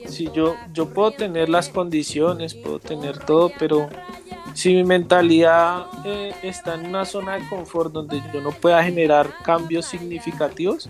[0.08, 3.88] si yo, yo puedo tener las condiciones, puedo tener todo, pero
[4.54, 9.30] si mi mentalidad eh, está en una zona de confort donde yo no pueda generar
[9.44, 10.90] cambios significativos,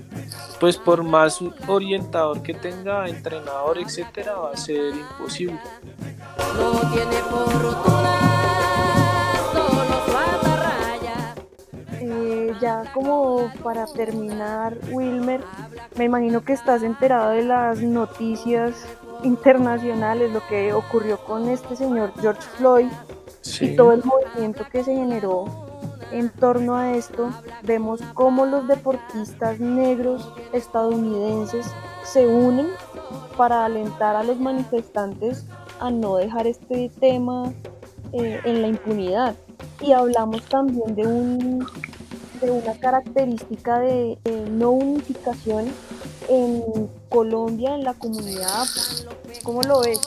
[0.60, 5.60] pues por más orientador que tenga, entrenador, etcétera, va a ser imposible.
[12.00, 15.42] Eh, ya como para terminar, Wilmer,
[15.96, 18.74] me imagino que estás enterado de las noticias
[19.24, 22.92] internacionales, lo que ocurrió con este señor George Floyd
[23.62, 25.67] y todo el movimiento que se generó
[26.12, 27.30] en torno a esto,
[27.64, 31.68] vemos cómo los deportistas negros estadounidenses
[32.04, 32.68] se unen
[33.38, 35.46] para alentar a los manifestantes
[35.80, 37.54] a no dejar este tema
[38.14, 39.36] eh, en la impunidad.
[39.82, 41.68] Y hablamos también de, un,
[42.42, 44.18] de una característica de,
[44.50, 45.66] no unificación
[46.30, 48.66] en Colombia, en la comunidad.
[49.44, 50.00] ¿Cómo lo ves?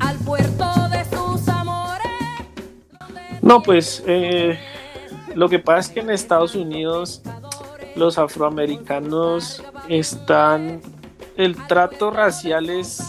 [0.00, 0.75] al puerto.
[3.46, 4.58] No, pues eh,
[5.36, 7.22] lo que pasa es que en Estados Unidos
[7.94, 10.80] los afroamericanos están,
[11.36, 13.00] el trato racial es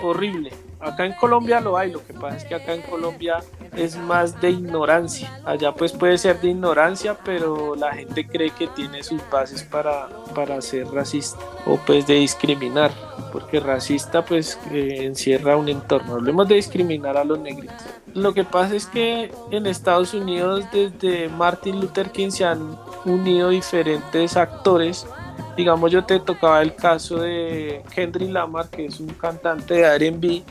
[0.00, 0.52] horrible.
[0.78, 3.40] Acá en Colombia lo hay, lo que pasa es que acá en Colombia
[3.76, 5.28] es más de ignorancia.
[5.44, 10.08] Allá pues puede ser de ignorancia, pero la gente cree que tiene sus bases para,
[10.36, 12.92] para ser racista o pues de discriminar,
[13.32, 16.14] porque racista pues eh, encierra un entorno.
[16.14, 17.99] Hablemos de discriminar a los negritos.
[18.14, 23.50] Lo que pasa es que en Estados Unidos desde Martin Luther King se han unido
[23.50, 25.06] diferentes actores.
[25.56, 30.42] Digamos yo te tocaba el caso de Henry Lamar que es un cantante de R&B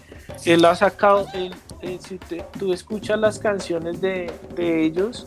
[0.45, 5.25] él ha sacado él, él, si te- tú escuchas las canciones de, de ellos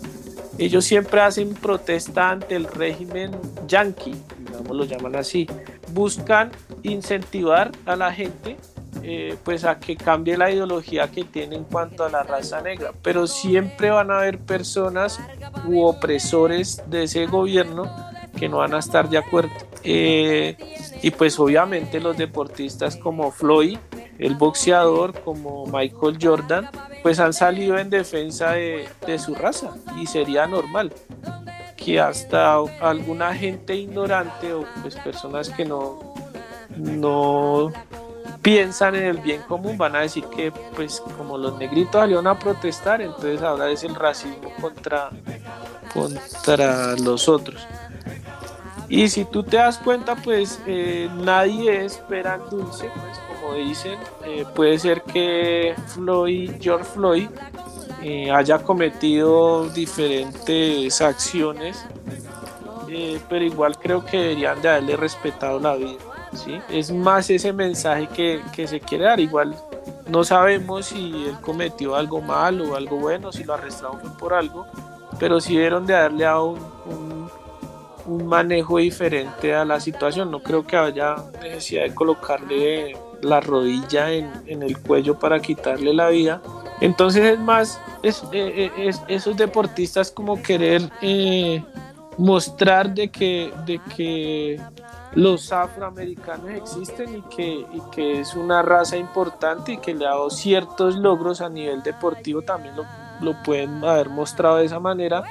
[0.58, 3.32] ellos siempre hacen protesta ante el régimen
[3.66, 5.46] yankee digamos lo llaman así.
[5.92, 6.50] Buscan
[6.82, 8.56] incentivar a la gente
[9.02, 12.92] eh, pues a que cambie la ideología que tiene en cuanto a la raza negra,
[13.02, 15.20] pero siempre van a haber personas
[15.66, 17.90] u opresores de ese gobierno
[18.38, 19.52] que no van a estar de acuerdo.
[19.84, 20.56] Eh,
[21.02, 23.78] y pues obviamente los deportistas como Floyd,
[24.18, 26.68] el boxeador como Michael Jordan,
[27.02, 30.92] pues han salido en defensa de, de su raza y sería normal
[31.84, 36.14] que hasta alguna gente ignorante o pues personas que no,
[36.76, 37.72] no
[38.42, 42.38] piensan en el bien común van a decir que pues como los negritos salieron a
[42.38, 45.10] protestar entonces ahora es el racismo contra
[45.94, 47.66] contra los otros.
[48.88, 53.98] Y si tú te das cuenta pues eh, nadie es pera dulce pues como dicen
[54.26, 57.28] eh, puede ser que Floyd George Floyd
[58.02, 61.84] eh, haya cometido diferentes acciones
[62.88, 66.11] eh, pero igual creo que deberían de haberle respetado la vida
[66.70, 69.20] Es más ese mensaje que, que se quiere dar.
[69.20, 69.54] Igual
[70.08, 74.34] no sabemos si él cometió algo malo o algo bueno, si lo arrestaron fue por
[74.34, 74.66] algo,
[75.18, 77.30] pero sí dieron de darle a un, un,
[78.06, 80.30] un manejo diferente a la situación.
[80.30, 85.92] No creo que haya necesidad de colocarle la rodilla en, en el cuello para quitarle
[85.94, 86.40] la vida.
[86.80, 91.62] Entonces es más, es, eh, eh, es- esos deportistas como querer eh,
[92.18, 94.60] mostrar de que, de que
[95.14, 100.96] los afroamericanos existen y que, es una raza importante y que le ha dado ciertos
[100.96, 105.22] logros a nivel deportivo, también lo, pueden haber mostrado de esa manera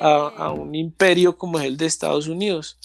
[0.00, 2.78] a, a un imperio como es el de Estados Unidos.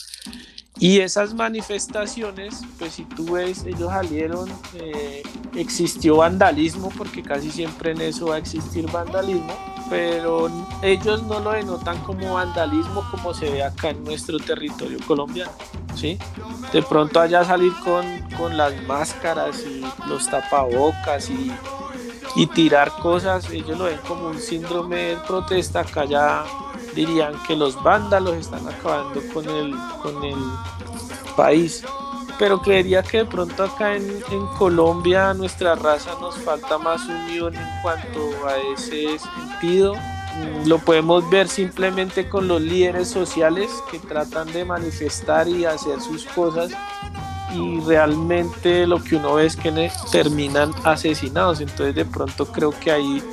[0.79, 5.23] Y esas manifestaciones, pues si tú ves, ellos salieron, eh,
[5.55, 9.55] existió vandalismo, porque casi siempre en eso va a existir vandalismo,
[9.89, 10.49] pero
[10.81, 15.51] ellos no lo denotan como vandalismo como se ve acá en nuestro territorio colombiano.
[15.95, 16.17] ¿sí?
[16.71, 18.05] De pronto allá salir con,
[18.37, 21.51] con las máscaras y los tapabocas y,
[22.35, 26.45] y tirar cosas, ellos lo ven como un síndrome de protesta, acá ya
[26.93, 30.37] dirían que los vándalos están acabando con el, con el
[31.35, 31.83] país.
[32.39, 37.55] Pero creería que de pronto acá en, en Colombia nuestra raza nos falta más unión
[37.55, 39.95] en cuanto a ese sentido.
[39.95, 45.99] Mm, Lo podemos ver simplemente con los líderes sociales que tratan de manifestar y hacer
[45.99, 46.71] sus cosas
[47.53, 51.59] y realmente lo que uno ve es que terminan asesinados.
[51.61, 53.23] Entonces de pronto creo que hay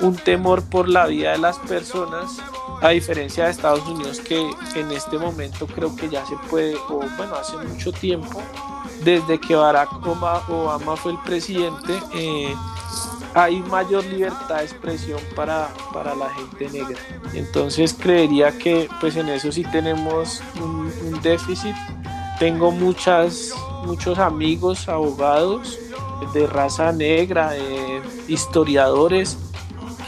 [0.00, 2.36] un temor por la vida de las personas,
[2.80, 7.00] a diferencia de Estados Unidos que en este momento creo que ya se puede, o
[7.16, 8.42] bueno, hace mucho tiempo,
[9.02, 12.54] desde que Barack Obama, fue el presidente, eh,
[13.34, 16.98] hay mayor libertad de expresión para, para la gente negra.
[17.34, 21.74] Entonces creería que pues en eso sí tenemos un, un déficit
[22.38, 23.52] tengo muchas,
[23.84, 25.78] muchos amigos abogados
[26.34, 29.38] de raza negra, de historiadores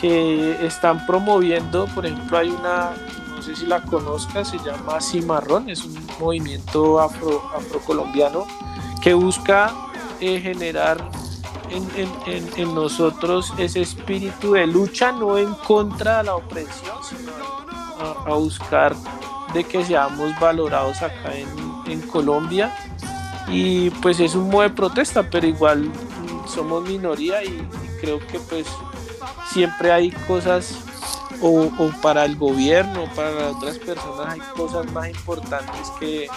[0.01, 2.93] que están promoviendo, por ejemplo, hay una,
[3.31, 8.47] no sé si la conozcas, se llama Cimarrón, es un movimiento afro, afrocolombiano
[9.03, 9.73] que busca
[10.21, 10.99] eh, generar
[11.71, 11.87] en,
[12.27, 17.33] en, en, nosotros ese espíritu de lucha, no en contra de la opresión, sino
[18.01, 18.95] a, a buscar
[19.53, 21.49] de que seamos valorados acá en,
[21.91, 22.75] en Colombia.
[23.49, 25.91] Y pues es un modo de protesta, pero igual
[26.47, 28.67] somos minoría y, y creo que pues
[29.59, 30.73] siempre hay cosas
[31.43, 36.29] o, o, para el gobierno, para las otras personas hay cosas más importantes que,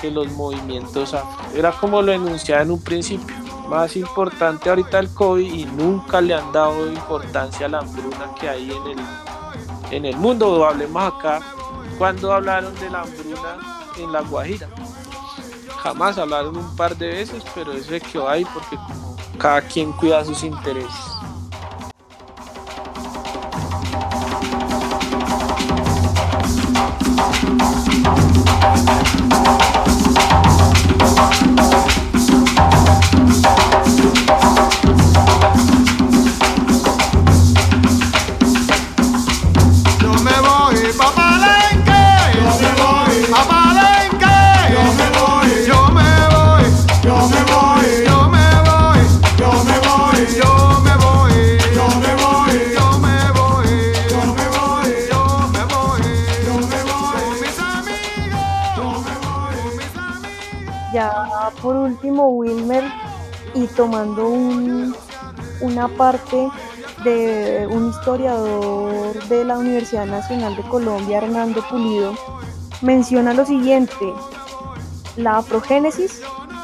[0.00, 1.14] que los movimientos
[1.54, 3.36] Era como lo enunciaba en un principio,
[3.68, 8.48] más importante ahorita el COVID y nunca le han dado importancia a la hambruna que
[8.48, 8.98] hay en el,
[9.90, 10.50] en el mundo.
[10.50, 11.40] O hablemos acá
[11.98, 13.58] cuando hablaron de la hambruna
[13.98, 14.68] en La Guajira.
[15.82, 18.78] Jamás hablaron un par de veces, pero eso es que hay porque
[19.38, 21.13] cada quien cuida sus intereses.
[27.16, 27.44] Thank
[31.42, 31.53] you.
[63.76, 64.94] Tomando un-
[65.60, 66.48] una parte
[67.04, 72.14] de un historiador de la Universidad Nacional de Colombia, Hernando Pulido,
[72.82, 74.12] menciona lo siguiente,
[75.16, 76.20] la afrogénesis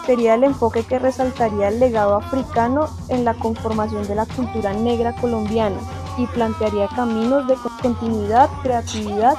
[0.06, 5.14] sería el enfoque que resaltaría el legado africano en la conformación de la cultura negra
[5.14, 5.76] colombiana
[6.18, 9.34] y plantearía caminos de co- continuidad, creatividad,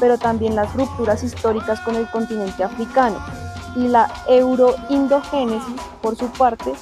[0.00, 3.16] pero también las rupturas históricas con el continente africano.
[3.76, 6.72] Y la euroindogénesis, por su parte,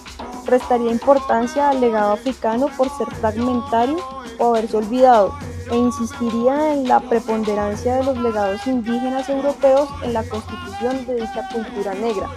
[0.47, 3.97] restaría importancia al legado africano por ser fragmentario
[4.39, 5.35] o haberse olvidado
[5.71, 11.49] e insistiría en la preponderancia de los legados indígenas europeos en la constitución de dicha
[11.53, 12.29] cultura negra.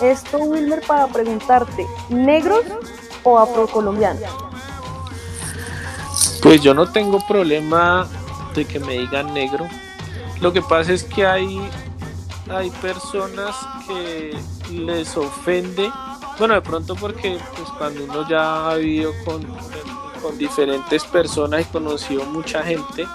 [0.00, 2.64] Esto, Wilmer, para preguntarte, ¿negros
[3.22, 4.22] o afrocolombianos?
[6.42, 8.08] Pues yo no tengo problema
[8.54, 9.66] de que me digan negro.
[10.40, 11.60] Lo que pasa es que hay,
[12.50, 13.54] hay personas
[13.86, 14.36] que
[14.70, 15.90] les ofende.
[16.38, 19.44] Bueno, de pronto porque pues cuando uno ya ha vivido con,
[20.20, 23.06] con diferentes personas y conocido mucha gente,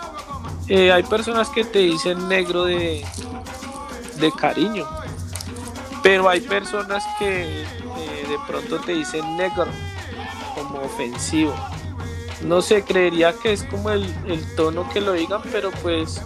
[0.68, 3.06] eh, hay personas que te dicen negro de,
[4.18, 4.88] de cariño.
[6.02, 9.68] Pero hay personas que eh, de pronto te dicen negro
[10.56, 11.54] como ofensivo
[12.42, 16.22] no sé, creería que es como el, el tono que lo digan, pero pues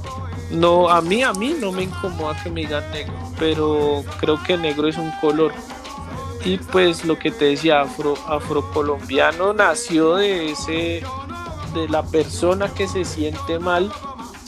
[0.51, 4.57] no, a mí, a mí no me incomoda que me digan negro, pero creo que
[4.57, 5.53] negro es un color.
[6.45, 11.03] Y pues lo que te decía, afro, afrocolombiano nació de ese,
[11.73, 13.91] de la persona que se siente mal,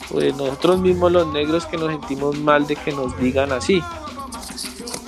[0.10, 3.82] pues nosotros mismos los negros que nos sentimos mal de que nos digan así.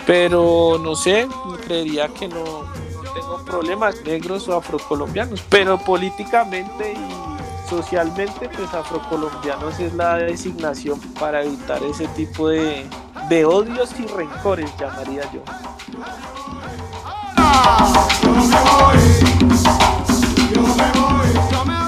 [0.05, 1.27] Pero no sé,
[1.65, 9.77] creería que no, no tengo problemas negros o afrocolombianos, pero políticamente y socialmente, pues afrocolombianos
[9.81, 12.85] es la designación para evitar ese tipo de,
[13.29, 15.41] de odios y rencores, llamaría yo.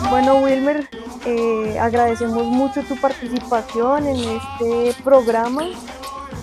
[0.09, 0.89] Bueno, Wilmer,
[1.25, 5.63] eh, agradecemos mucho tu participación en este programa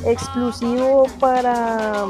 [0.05, 2.07] exclusivo para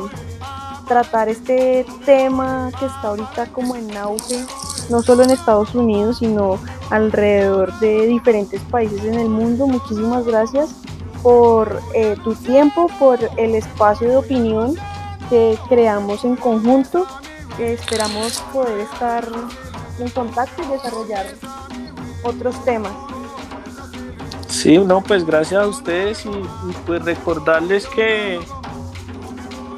[0.86, 4.44] tratar este tema que está ahorita como en auge,
[4.90, 6.60] no solo en Estados Unidos, sino
[6.90, 9.66] alrededor de diferentes países en el mundo.
[9.66, 10.86] Muchísimas gracias
[11.26, 14.76] por eh, tu tiempo, por el espacio de opinión
[15.28, 17.04] que creamos en conjunto.
[17.56, 19.26] que esperamos poder estar
[19.98, 21.26] en contacto y desarrollar
[22.22, 22.92] otros temas.
[24.46, 28.38] Sí, no, pues gracias a ustedes y, y pues recordarles que,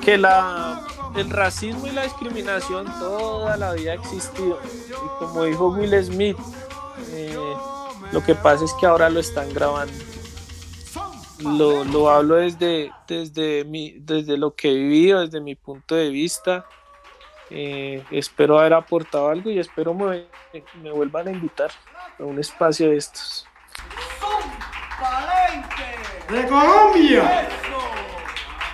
[0.05, 0.83] que la,
[1.17, 4.59] el racismo y la discriminación toda la vida ha existido.
[4.67, 6.37] Y como dijo Will Smith,
[7.13, 7.35] eh,
[8.13, 10.08] lo que pasa es que ahora lo están grabando.
[11.41, 16.11] Lo, lo hablo desde, desde, mi, desde lo que he vivido, desde mi punto de
[16.11, 16.67] vista.
[17.51, 20.27] Eh, espero haber aportado algo y espero me,
[20.83, 21.71] me vuelvan a invitar
[22.19, 23.47] a un espacio de estos.
[26.29, 27.49] De Colombia.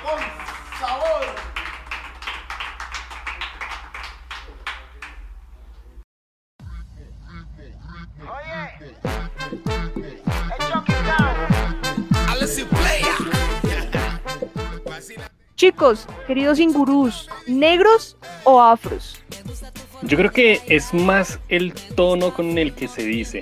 [0.03, 0.19] Con
[0.81, 1.54] sabor.
[15.57, 19.23] Chicos, queridos ingurús, ¿negros o afros?
[20.03, 23.41] Yo creo que es más el tono con el que se dice.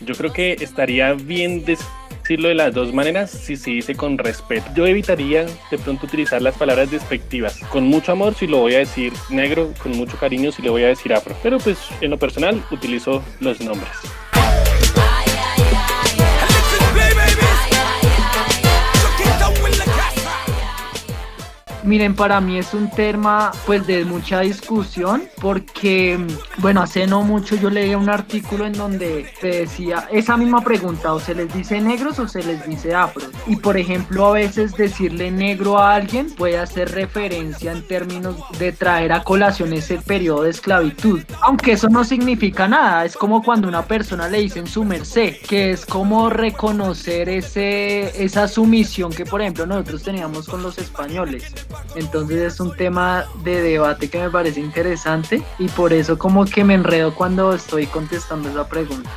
[0.00, 4.66] Yo creo que estaría bien decirlo de las dos maneras si se dice con respeto.
[4.74, 7.60] Yo evitaría de pronto utilizar las palabras despectivas.
[7.70, 10.82] Con mucho amor si lo voy a decir negro, con mucho cariño si le voy
[10.82, 11.36] a decir afro.
[11.44, 13.92] Pero pues en lo personal utilizo los nombres.
[21.86, 26.18] Miren, para mí es un tema pues de mucha discusión porque,
[26.58, 31.14] bueno, hace no mucho yo leí un artículo en donde se decía esa misma pregunta,
[31.14, 33.30] o se les dice negros o se les dice afros.
[33.46, 38.72] Y por ejemplo, a veces decirle negro a alguien puede hacer referencia en términos de
[38.72, 41.22] traer a colación ese periodo de esclavitud.
[41.42, 45.70] Aunque eso no significa nada, es como cuando una persona le dicen su merced, que
[45.70, 51.54] es como reconocer ese, esa sumisión que por ejemplo nosotros teníamos con los españoles.
[51.94, 56.64] Entonces es un tema de debate que me parece interesante y por eso como que
[56.64, 59.10] me enredo cuando estoy contestando esa pregunta.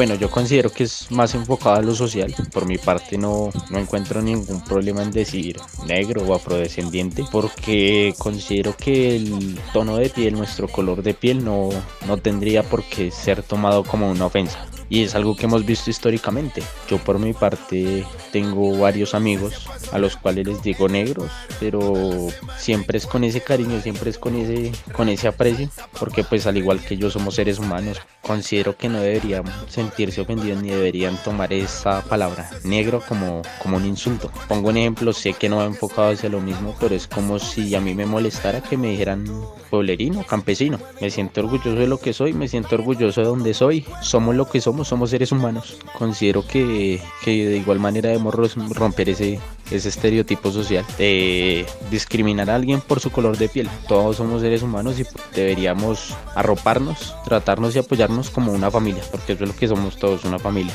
[0.00, 2.34] Bueno, yo considero que es más enfocado a lo social.
[2.54, 8.74] Por mi parte no, no encuentro ningún problema en decir negro o afrodescendiente porque considero
[8.74, 11.68] que el tono de piel, nuestro color de piel no,
[12.06, 14.66] no tendría por qué ser tomado como una ofensa.
[14.88, 16.62] Y es algo que hemos visto históricamente.
[16.88, 22.98] Yo por mi parte tengo varios amigos a los cuales les digo negros, pero siempre
[22.98, 25.68] es con ese cariño, siempre es con ese, con ese aprecio,
[25.98, 30.62] porque pues al igual que yo somos seres humanos, considero que no deberían sentirse ofendidos
[30.62, 34.30] ni deberían tomar esa palabra negro como, como un insulto.
[34.48, 37.74] Pongo un ejemplo, sé que no va enfocado hacia lo mismo, pero es como si
[37.74, 39.24] a mí me molestara que me dijeran
[39.70, 40.78] pueblerino, campesino.
[41.00, 43.86] Me siento orgulloso de lo que soy, me siento orgulloso de donde soy.
[44.02, 45.78] Somos lo que somos, somos seres humanos.
[45.96, 49.40] Considero que, que de igual manera romper ese,
[49.70, 53.68] ese estereotipo social de discriminar a alguien por su color de piel.
[53.88, 59.44] Todos somos seres humanos y deberíamos arroparnos, tratarnos y apoyarnos como una familia, porque eso
[59.44, 60.74] es lo que somos todos, una familia.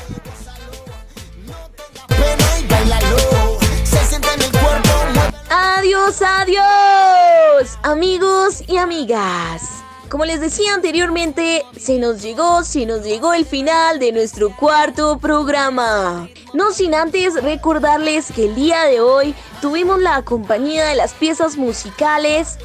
[5.50, 9.75] Adiós, adiós, amigos y amigas.
[10.08, 15.18] Como les decía anteriormente, se nos llegó, se nos llegó el final de nuestro cuarto
[15.18, 16.28] programa.
[16.54, 21.56] No sin antes recordarles que el día de hoy tuvimos la compañía de las piezas
[21.56, 22.56] musicales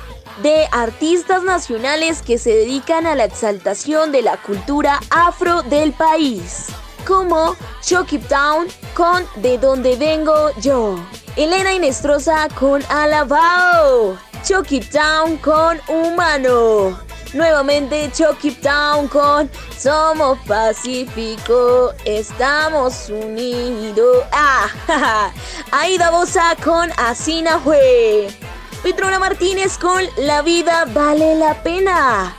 [0.44, 6.68] de artistas nacionales que se dedican a la exaltación de la cultura afro del país,
[7.08, 10.96] como Chucky Town con De Donde Vengo Yo,
[11.36, 17.00] Elena Inestrosa con Alabao, Chucky Town con Humano,
[17.34, 25.32] nuevamente Chucky Town con Somos Pacífico, estamos unidos, ah,
[25.72, 28.30] Aida Bosa con Asina Jue.
[28.84, 32.36] Petrona Martínez con La vida vale la pena.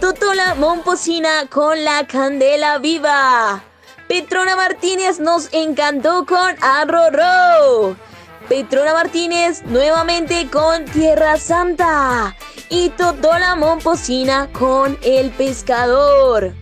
[0.00, 3.62] Totola Momposina con La candela viva.
[4.06, 7.96] Petrona Martínez nos encantó con Arroró.
[8.48, 12.36] Petrona Martínez nuevamente con Tierra Santa.
[12.68, 16.54] Y Totola Momposina con El Pescador.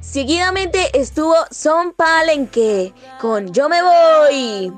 [0.00, 4.72] Seguidamente estuvo Son Palenque con Yo me voy.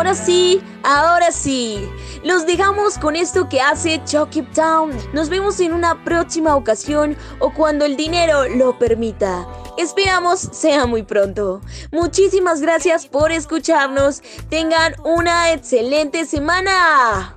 [0.00, 1.86] Ahora sí, ahora sí.
[2.24, 4.96] Los dejamos con esto que hace Chucky Town.
[5.12, 9.46] Nos vemos en una próxima ocasión o cuando el dinero lo permita.
[9.76, 11.60] Esperamos sea muy pronto.
[11.92, 14.22] Muchísimas gracias por escucharnos.
[14.48, 17.36] Tengan una excelente semana.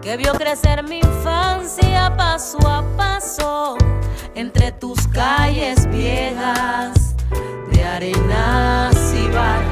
[0.00, 3.76] que vio crecer mi infancia paso a paso
[4.34, 7.14] entre tus calles viejas
[7.70, 9.71] de arenas y barro.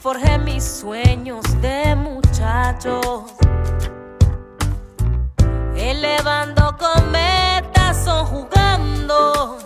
[0.00, 3.26] Forjé mis sueños de muchacho,
[5.76, 9.58] elevando cometas o jugando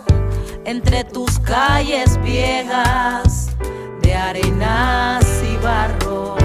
[0.65, 3.55] entre tus calles viejas
[4.01, 6.35] de arenas y barro.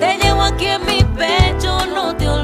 [0.00, 2.43] Te llevo aquí en mi pecho, no te olvido.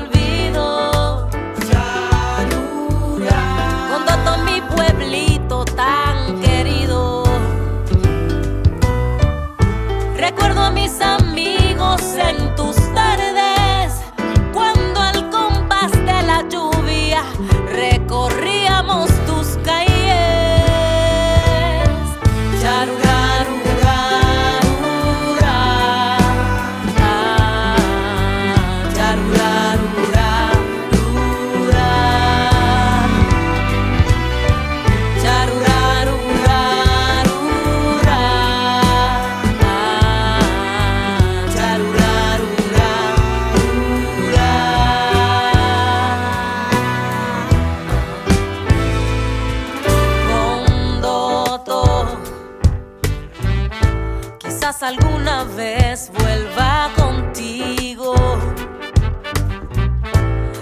[54.78, 58.14] alguna vez vuelva contigo.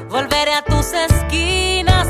[0.09, 2.08] Volveré a tus esquinas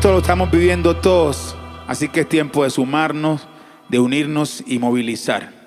[0.00, 1.54] Esto lo estamos viviendo todos,
[1.86, 3.46] así que es tiempo de sumarnos,
[3.90, 5.59] de unirnos y movilizar.